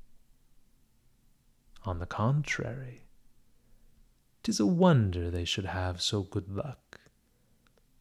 On 1.86 2.00
the 2.00 2.06
contrary, 2.06 3.03
'tis 4.44 4.60
a 4.60 4.66
wonder 4.66 5.30
they 5.30 5.44
should 5.44 5.64
have 5.64 6.02
so 6.02 6.22
good 6.22 6.50
luck 6.50 7.00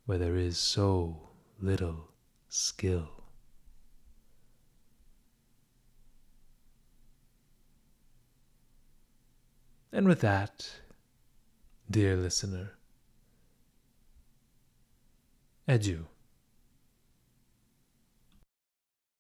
where 0.06 0.18
there 0.18 0.36
is 0.36 0.58
so 0.58 1.30
little 1.58 2.12
skill. 2.50 3.24
And 9.94 10.06
with 10.06 10.20
that, 10.20 10.70
dear 11.90 12.18
listener, 12.18 12.72
adieu. 15.66 16.08